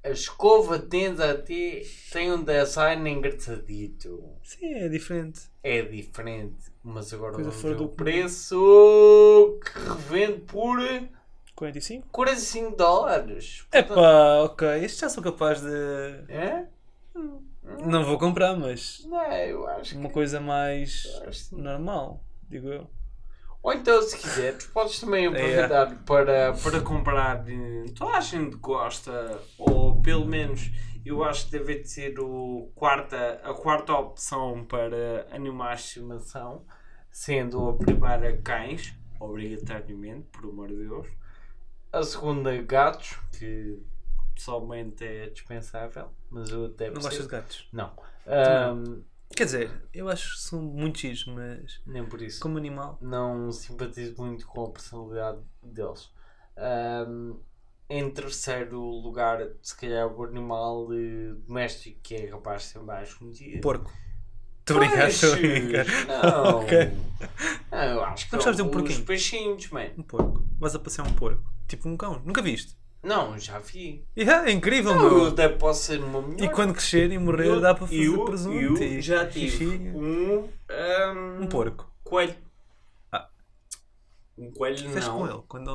[0.05, 1.83] a escova de dentes até
[2.13, 4.23] tem um design engraçadito.
[4.45, 5.41] Sim, é diferente.
[5.63, 10.79] É diferente, mas agora Coisa vamos ver do o preço que revende por
[11.57, 12.09] 45?
[12.11, 13.67] 45 dólares.
[13.73, 14.69] Epá, ok.
[14.85, 15.69] Este já sou capaz de.
[16.29, 16.67] É?
[17.85, 19.05] Não vou comprar, mas.
[19.07, 20.15] Não, eu acho Uma que.
[20.15, 21.05] coisa mais.
[21.53, 22.91] normal, digo eu.
[23.63, 27.45] Ou então, se quiseres, podes também aproveitar para, para comprar.
[27.97, 30.71] Toda a gente gosta, ou pelo menos
[31.05, 36.65] eu acho que deve de ser o quarta, a quarta opção para animais de estimação,
[37.11, 41.09] sendo a primeira cães, obrigatoriamente, por amor de Deus.
[41.93, 43.81] A segunda, gatos, que
[44.35, 47.69] pessoalmente é dispensável, mas eu até Não gostas de gatos?
[47.73, 47.93] Não.
[48.27, 49.03] Ahm,
[49.35, 51.81] Quer dizer, eu acho que são muito giros, mas.
[51.87, 52.41] nem por isso.
[52.41, 52.99] Como animal.
[53.01, 56.11] não simpatizo muito com a personalidade deles.
[56.57, 57.37] Ahm,
[57.89, 63.13] em terceiro lugar, se calhar o animal eh, doméstico que é capaz de ser mais
[63.15, 63.61] conhecido.
[63.61, 63.93] Porco.
[64.67, 65.07] Brincar.
[65.07, 65.33] Peixes!
[66.07, 66.61] Não.
[66.63, 66.79] Ok.
[67.71, 69.05] Não, eu acho que gostavas de são um os porquinho?
[69.05, 69.91] peixinhos, man.
[69.99, 70.45] Um porco.
[70.59, 71.43] Vais a passear um porco.
[71.67, 72.23] Tipo um cão.
[72.25, 72.77] Nunca viste?
[73.03, 74.07] Não, já vi.
[74.17, 75.27] Yeah, é incrível, Não, eu meu.
[75.29, 76.41] até posso ser uma melhor.
[76.45, 80.49] E quando crescer e morrer, Eu- dá para fazer eu- presunto eu já tive um,
[80.71, 81.93] ahm, Um porco.
[82.05, 82.37] coelho.
[83.11, 83.29] Ah.
[84.39, 85.19] Um coelho O que não.
[85.19, 85.71] com ele quando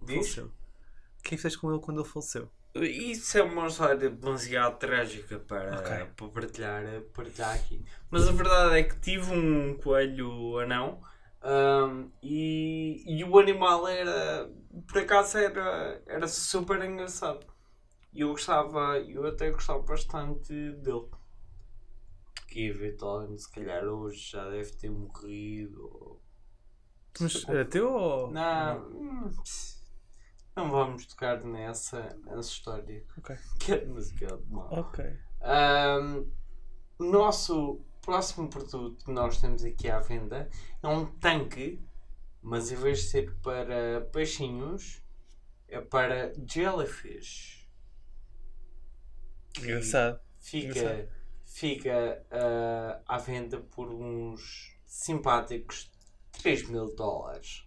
[0.00, 0.16] ele Diz?
[0.34, 0.46] faleceu?
[0.46, 2.50] O que fizeste com ele quando ele faleceu?
[2.74, 6.06] Isso é uma história demasiado trágica para, Ok.
[6.16, 7.84] para partilhar, partilhar aqui.
[8.10, 11.02] Mas a verdade é que tive um coelho anão
[11.42, 14.50] ahm, e, e o animal era,
[14.86, 17.46] por acaso, era, era super engraçado.
[18.12, 21.08] E eu gostava, eu até gostava bastante dele.
[22.48, 25.82] Que eventualmente, se calhar, hoje já deve ter morrido.
[25.84, 26.22] ou-
[27.20, 28.30] Mas era teu ou.
[28.32, 29.30] Não,
[30.56, 33.04] não vamos tocar nessa, nessa história.
[33.16, 33.36] Ok.
[33.60, 34.68] Que é demasiado mau.
[34.72, 35.04] Ok.
[36.98, 40.48] O nosso próximo produto que nós temos aqui à venda
[40.82, 41.80] é um tanque,
[42.42, 45.02] mas em vez de ser para peixinhos,
[45.68, 47.68] é para jellyfish.
[49.58, 50.20] Engraçado.
[50.38, 51.08] Fica, Engraçado.
[51.44, 55.90] fica ah, à venda por uns simpáticos
[56.32, 57.64] 3 mil dólares.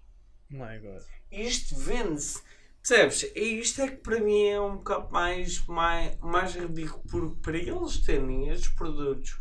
[0.50, 1.04] My God.
[1.32, 2.42] Isto vende-se.
[2.82, 3.24] Percebes?
[3.34, 7.58] E isto é que para mim é um bocado mais, mais, mais ridículo, porque para
[7.58, 9.38] eles terem estes produtos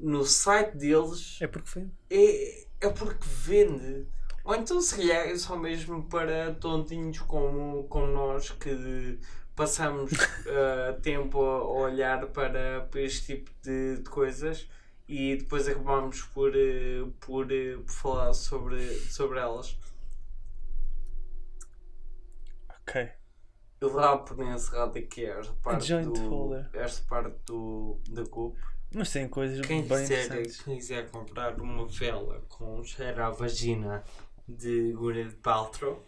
[0.00, 1.90] no site deles É porque foi.
[2.10, 4.06] é, é porque vende.
[4.44, 9.18] Ou então se calhar é só mesmo para tontinhos como, como nós que
[9.54, 10.10] passamos
[10.46, 14.66] eh, tempo a olhar para, para este tipo de, de coisas
[15.08, 19.76] e depois acabamos por, eh, por, eh, por falar sobre, sobre elas.
[22.68, 23.12] Ok.
[23.80, 28.58] Eu dá por encerrado aqui esta parte, do, esta parte do, da CUP.
[28.92, 34.02] Mas tem coisas Quem bem quiser, quem quiser comprar uma vela com cheiro à vagina
[34.48, 36.04] de Gwyneth Paltrow,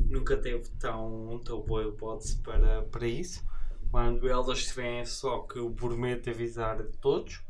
[0.00, 3.44] nunca teve tão, tão boa hipótese para, para isso.
[3.90, 7.42] Quando elas estiverem só que eu prometo avisar a todos,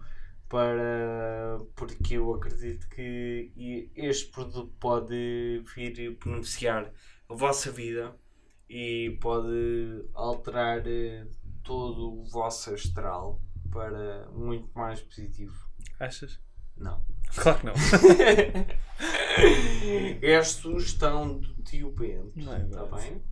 [0.49, 6.93] para, porque eu acredito que este produto pode vir beneficiar
[7.29, 8.14] a vossa vida
[8.68, 11.27] e pode alterar eh,
[11.62, 13.41] todo o vosso astral
[13.75, 15.68] para muito mais positivo.
[15.99, 16.41] Achas?
[16.77, 17.05] Não.
[17.37, 17.75] Claro que não.
[20.22, 22.33] é a sugestão do tio Bento.
[22.37, 23.22] Não é Está bem?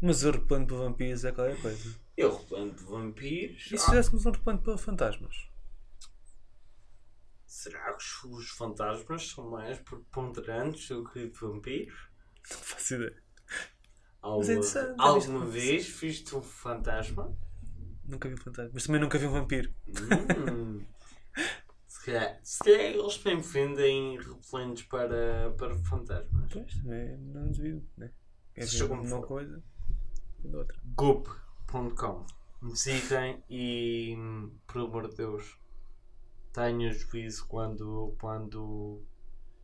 [0.00, 1.96] Mas o repelente para vampiros é qualquer coisa.
[2.16, 3.66] Eu replanto vampiros.
[3.72, 5.48] E se fizéssemos um repelente para fantasmas?
[7.46, 12.08] será que os- fantasmas são mais preponderantes do que vampiros?
[12.50, 13.22] Não faço ideia.
[14.20, 15.68] Alguma, é alguma viste?
[15.68, 17.36] vez viste um fantasma?
[18.04, 18.70] Nunca vi um fantasma.
[18.74, 19.72] Mas também nunca vi um vampiro.
[19.88, 20.84] Hum.
[21.86, 26.52] se, calhar, se calhar eles bem vendem repelentes para, para fantasmas.
[26.52, 28.10] Pois, também não duvido, né?
[28.54, 29.62] Quer como uma coisa
[30.52, 30.76] outra.
[30.96, 32.26] goop.com
[32.62, 34.16] Visitem e,
[34.66, 35.58] por amor de Deus,
[36.52, 39.02] tenham juízo quando, quando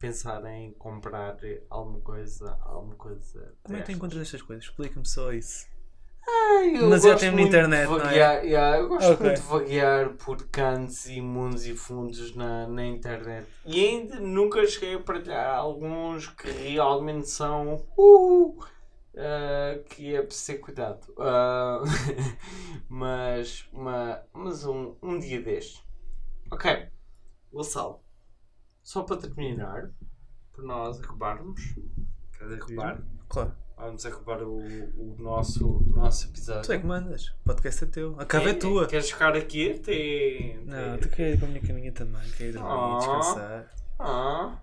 [0.01, 1.37] pensarem em comprar
[1.71, 2.59] alguma coisa.
[2.61, 4.65] Alguma coisa Como é que tu encontras estas coisas?
[4.65, 5.67] Explica-me só isso.
[6.31, 8.03] Ai, eu Mas já gosto tem na muito internet, de não é?
[8.03, 9.25] vaguear, yeah, eu gosto Ok.
[9.25, 13.47] muito de vaguear por cantos e mundos e fundos na, na internet.
[13.65, 17.87] E ainda nunca cheguei a partilhar alguns que realmente são.
[17.97, 18.59] Uh,
[19.17, 21.07] ah, que é preciso ter cuidado.
[21.19, 21.83] Ah,
[22.89, 25.83] mas ma- mas um, um dia destes.
[26.51, 26.89] Ok,
[27.53, 28.01] Gonçalo,
[28.83, 29.91] só para terminar,
[30.53, 31.61] para nós acabarmos.
[32.39, 33.03] Queres acabar?
[33.29, 33.53] Claro.
[33.79, 36.63] Vamos acabar o, o nosso, nosso episódio.
[36.63, 37.29] Tu é que mandas.
[37.29, 38.17] O podcast é teu.
[38.19, 38.87] A cava é tua.
[38.89, 40.59] Queres ficar aqui até.
[40.65, 42.29] Não, tu queres ir para a minha caminha também.
[42.33, 42.97] Quer ir Ah.
[42.99, 43.75] descansar.
[43.99, 44.59] Ah,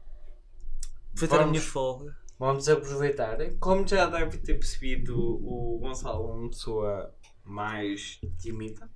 [1.13, 1.51] Aproveitar a Vamos.
[1.51, 2.15] minha folga.
[2.37, 3.37] vamos aproveitar.
[3.59, 8.89] Como já deve ter percebido, o Gonçalo é uma pessoa mais tímida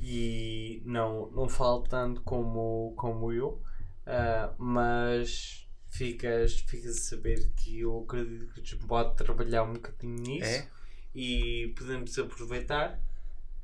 [0.00, 3.62] e não, não fala tanto como, como eu,
[4.06, 5.65] ah, mas
[5.96, 10.48] ficas, ficas a saber que eu acredito que pode trabalhar um bocadinho nisso.
[10.48, 10.76] É?
[11.16, 13.00] e podemos aproveitar,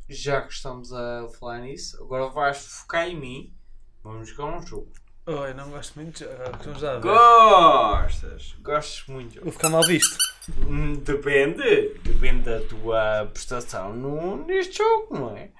[0.09, 3.55] já que estamos a falar nisso, agora vais focar em mim.
[4.03, 4.91] Vamos jogar um jogo.
[5.27, 6.25] Oh, eu não gosto muito de
[6.97, 7.03] vi.
[7.03, 8.57] Gostas?
[8.63, 9.41] Gostas muito?
[9.43, 10.17] Vou ficar mal visto.
[10.67, 12.01] Hum, Depende.
[12.03, 15.51] Depende da tua prestação no, neste jogo, não é?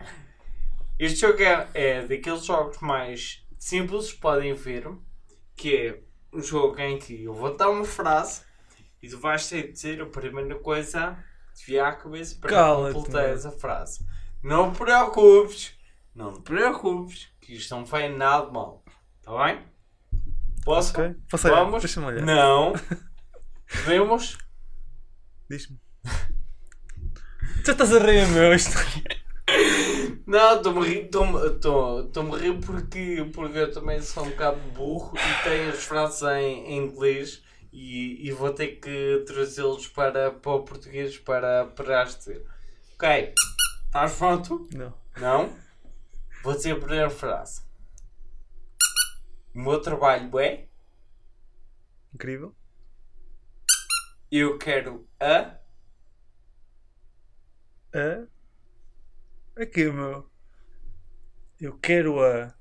[0.99, 4.89] Este jogo é, é daqueles jogos mais simples, podem ver,
[5.55, 6.01] que é
[6.33, 8.43] um jogo em que eu vou dar uma frase
[9.03, 11.19] e tu vais ter de dizer a primeira coisa
[11.49, 14.07] que te vier à cabeça para completares a frase.
[14.43, 15.75] Não te preocupes,
[16.15, 18.83] não te preocupes, que isto não faz nada de mal.
[19.19, 19.65] Está bem?
[20.65, 20.93] Posso?
[20.93, 21.15] Ok?
[21.29, 21.49] Posso?
[21.49, 21.83] Vamos?
[21.83, 22.25] Deixa-me olhar.
[22.25, 22.73] Não.
[23.85, 24.39] Vemos?
[25.51, 25.79] Diz-me.
[27.65, 28.55] Já estás a rir, meu.
[28.55, 28.71] Isto...
[30.27, 35.13] Não, estou-me a rir, estou-me- a rir porque, porque eu também sou um bocado burro
[35.17, 37.43] e tenho as frases em, em inglês
[37.73, 42.47] e, e vou ter que trazê-los para, para o português para, para as dizer.
[42.95, 43.35] Ok,
[43.87, 44.69] estás pronto?
[44.73, 44.95] Não.
[45.17, 45.57] Não?
[46.45, 47.63] Vou dizer a primeira frase.
[49.55, 50.67] O meu trabalho é
[52.15, 52.55] Incrível.
[54.31, 55.57] eu quero a
[57.95, 58.27] A.
[59.57, 60.31] Aqui, meu.
[61.59, 62.55] Eu quero a.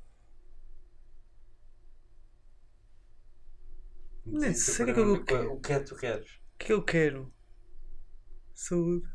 [4.25, 5.53] Nem sei o que é que eu primeira quero.
[5.53, 6.29] O que é que tu queres?
[6.55, 7.33] O que eu quero?
[8.53, 9.07] Saúde.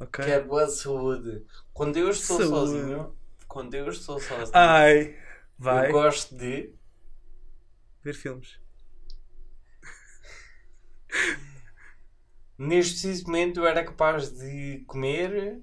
[0.00, 0.20] Ok.
[0.24, 1.44] Quero a saúde.
[1.72, 2.48] Quando eu estou Saúde.
[2.48, 3.16] sozinho,
[3.48, 5.16] quando eu estou sozinho, Ai.
[5.58, 5.88] Vai.
[5.88, 6.74] eu gosto de
[8.04, 8.60] Ver filmes.
[12.58, 15.60] Neste preciso momento eu era capaz de comer.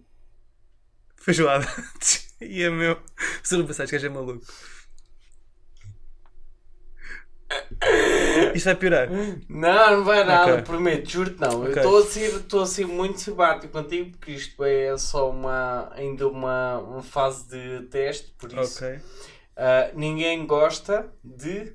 [1.18, 1.68] Feijoada.
[2.42, 3.00] e é meu.
[3.44, 4.46] Se não pensares que és maluco.
[8.54, 9.10] Isto vai piorar.
[9.48, 10.64] Não, não vai nada, Ok.
[10.64, 11.64] prometo, juro-te não.
[11.64, 11.78] Eu Ok.
[11.78, 16.28] estou a ser, estou a ser muito simpático contigo porque isto é só uma, ainda
[16.28, 19.00] uma, uma fase de teste, por isso Ok.
[19.56, 21.74] ah, ninguém gosta de.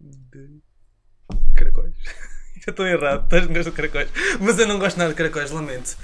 [0.00, 0.60] De
[1.54, 1.94] caracóis.
[2.66, 4.10] Já estou errado, estás de caracóis.
[4.40, 5.96] Mas eu não gosto nada de caracóis, lamento.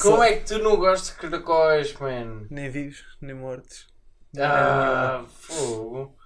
[0.00, 2.46] Como Só- é que tu não gostas de caracóis, man?
[2.50, 3.86] Nem vivos, nem mortos.
[4.38, 6.16] Ah, fogo.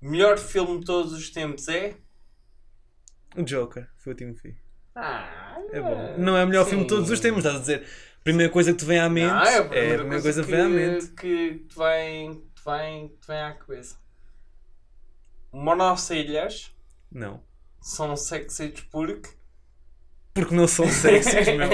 [0.00, 1.96] O melhor filme de todos os tempos é?
[3.36, 4.56] O Joker, foi o último que vi.
[4.94, 6.16] Ah, É bom.
[6.18, 7.86] Não é o melhor filme de todos os tempos, estás a dizer.
[8.20, 10.60] A primeira coisa que te vem à mente Não, é a primeira coisa que vem
[10.60, 11.08] à mente.
[11.08, 13.96] que te vem, te vem, te vem à cabeça.
[15.52, 16.70] Monocelhas
[17.10, 17.42] Não.
[17.80, 19.30] são sexys porque
[20.38, 21.70] Porque não são sexys, meu.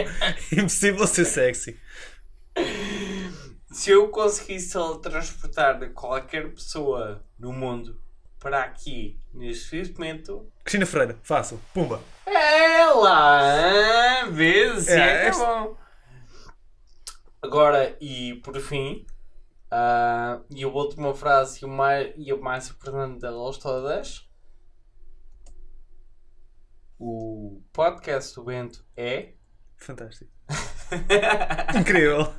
[0.52, 1.78] Impossível ser sexy.
[3.70, 8.00] se eu conseguisse transportar qualquer pessoa no mundo
[8.40, 11.60] para aqui neste momento, Cristina Freira, fácil.
[11.72, 12.00] Pumba.
[12.26, 14.88] ela ah, vês?
[14.88, 15.76] É, É, é bom.
[17.42, 19.06] Agora, e por fim,
[19.70, 24.26] ah, e a última frase e o mais, e o mais importante delas todas.
[27.07, 29.34] O podcast do Bento é.
[29.76, 30.30] Fantástico.
[31.78, 32.32] Incrível.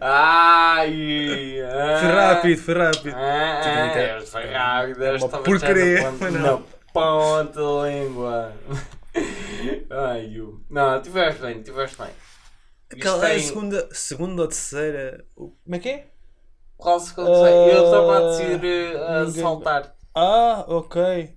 [0.00, 1.60] Ai!
[1.60, 3.16] ah, Foi rápido, foi rápido.
[3.16, 6.40] Ah, Tipo, ah, foi rápido, é uma porcaria, na ponta, não.
[6.60, 8.52] na ponta da língua.
[9.90, 10.60] Ai, eu.
[10.70, 12.10] Não, tiveste bem, tiveste bem.
[12.92, 15.24] Aquela é a tem- segunda, segunda ou terceira.
[15.34, 16.06] Como é que é?
[16.76, 17.54] Qual segundo sei?
[17.76, 19.96] Eu estava a Ah, dizer eh, ninguém- saltar.
[20.14, 21.36] Ah, ok.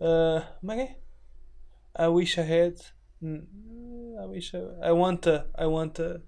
[0.00, 1.03] Ah, como é que é?
[1.98, 2.76] I wish I had.
[3.22, 5.46] I wish I, I want a.
[5.56, 6.20] I want a.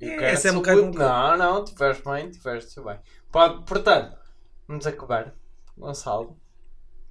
[0.00, 2.98] É, essa é um bocado Não, não, tiveste bem, tiveste bem.
[3.32, 4.16] Pode, portanto,
[4.68, 5.34] vamos acabar.
[5.76, 6.36] Gonçalo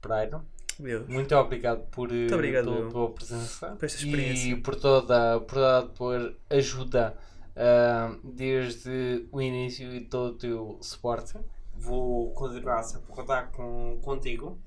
[0.02, 0.44] Pereira,
[0.80, 1.08] Deus.
[1.08, 2.90] muito obrigado por eh, obrigado, pela eu.
[2.90, 4.50] tua presença Por esta experiência.
[4.50, 7.18] e por toda, por toda a tua ajuda
[7.56, 11.34] ah, desde o início e todo o teu suporte.
[11.74, 14.60] Vou continuar sempre a contar com, contigo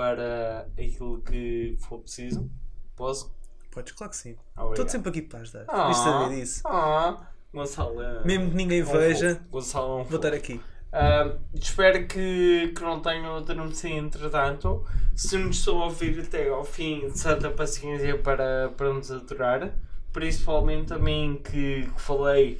[0.00, 2.50] para aquilo que for preciso.
[2.96, 3.34] Posso?
[3.70, 4.34] Podes, claro que sim.
[4.56, 4.70] Obrigado.
[4.72, 5.64] Estou sempre aqui para ajudar.
[5.68, 6.62] Ah, Deves saber disso.
[6.64, 8.00] Ah, Gonçalo.
[8.02, 9.48] é- Mesmo que ninguém é um veja, fofo.
[9.50, 10.58] Gonçalo é um vou estar aqui.
[10.90, 14.86] Ah, espero que, que não tenham adormecido entretanto.
[15.14, 19.70] Se nos estão a ouvir até ao fim, santa paciência para, para nos adorar.
[20.14, 22.58] Principalmente a mim que, que falei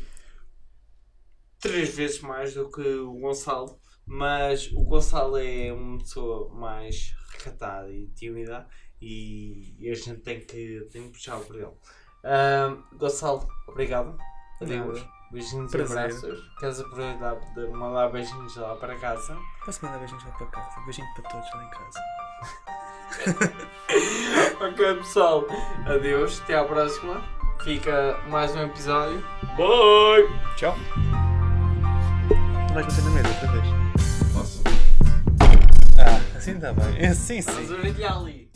[1.59, 3.80] três vezes mais do que o Gonçalo.
[4.13, 8.67] Mas o Gonçalo é uma pessoa mais recatada e tímida
[9.01, 11.71] e, a gente tem que, tem que puxar por ele.
[12.25, 14.19] Ah, Gonçalo, obrigado.
[14.61, 15.07] Adeus.
[15.31, 15.97] Beijinhos Prazer.
[15.97, 16.59] e abraços.
[16.59, 19.39] Queres aproveitar de mandar beijinhos lá para casa?
[19.65, 20.81] Posso mandar beijinhos lá para casa?
[20.81, 22.01] Beijinho para todos lá em casa.
[24.67, 25.47] ok, pessoal.
[25.87, 26.41] Adeus.
[26.41, 27.23] Até à próxima.
[27.63, 29.21] Fica mais um episódio.
[29.57, 30.27] Bye!
[30.57, 30.75] Tchau.
[32.67, 33.70] Tu vais bater na mesa outra vez?
[36.55, 37.15] Bem.
[37.15, 37.51] Sim, sim.
[37.53, 38.50] Vamos orelhar ali.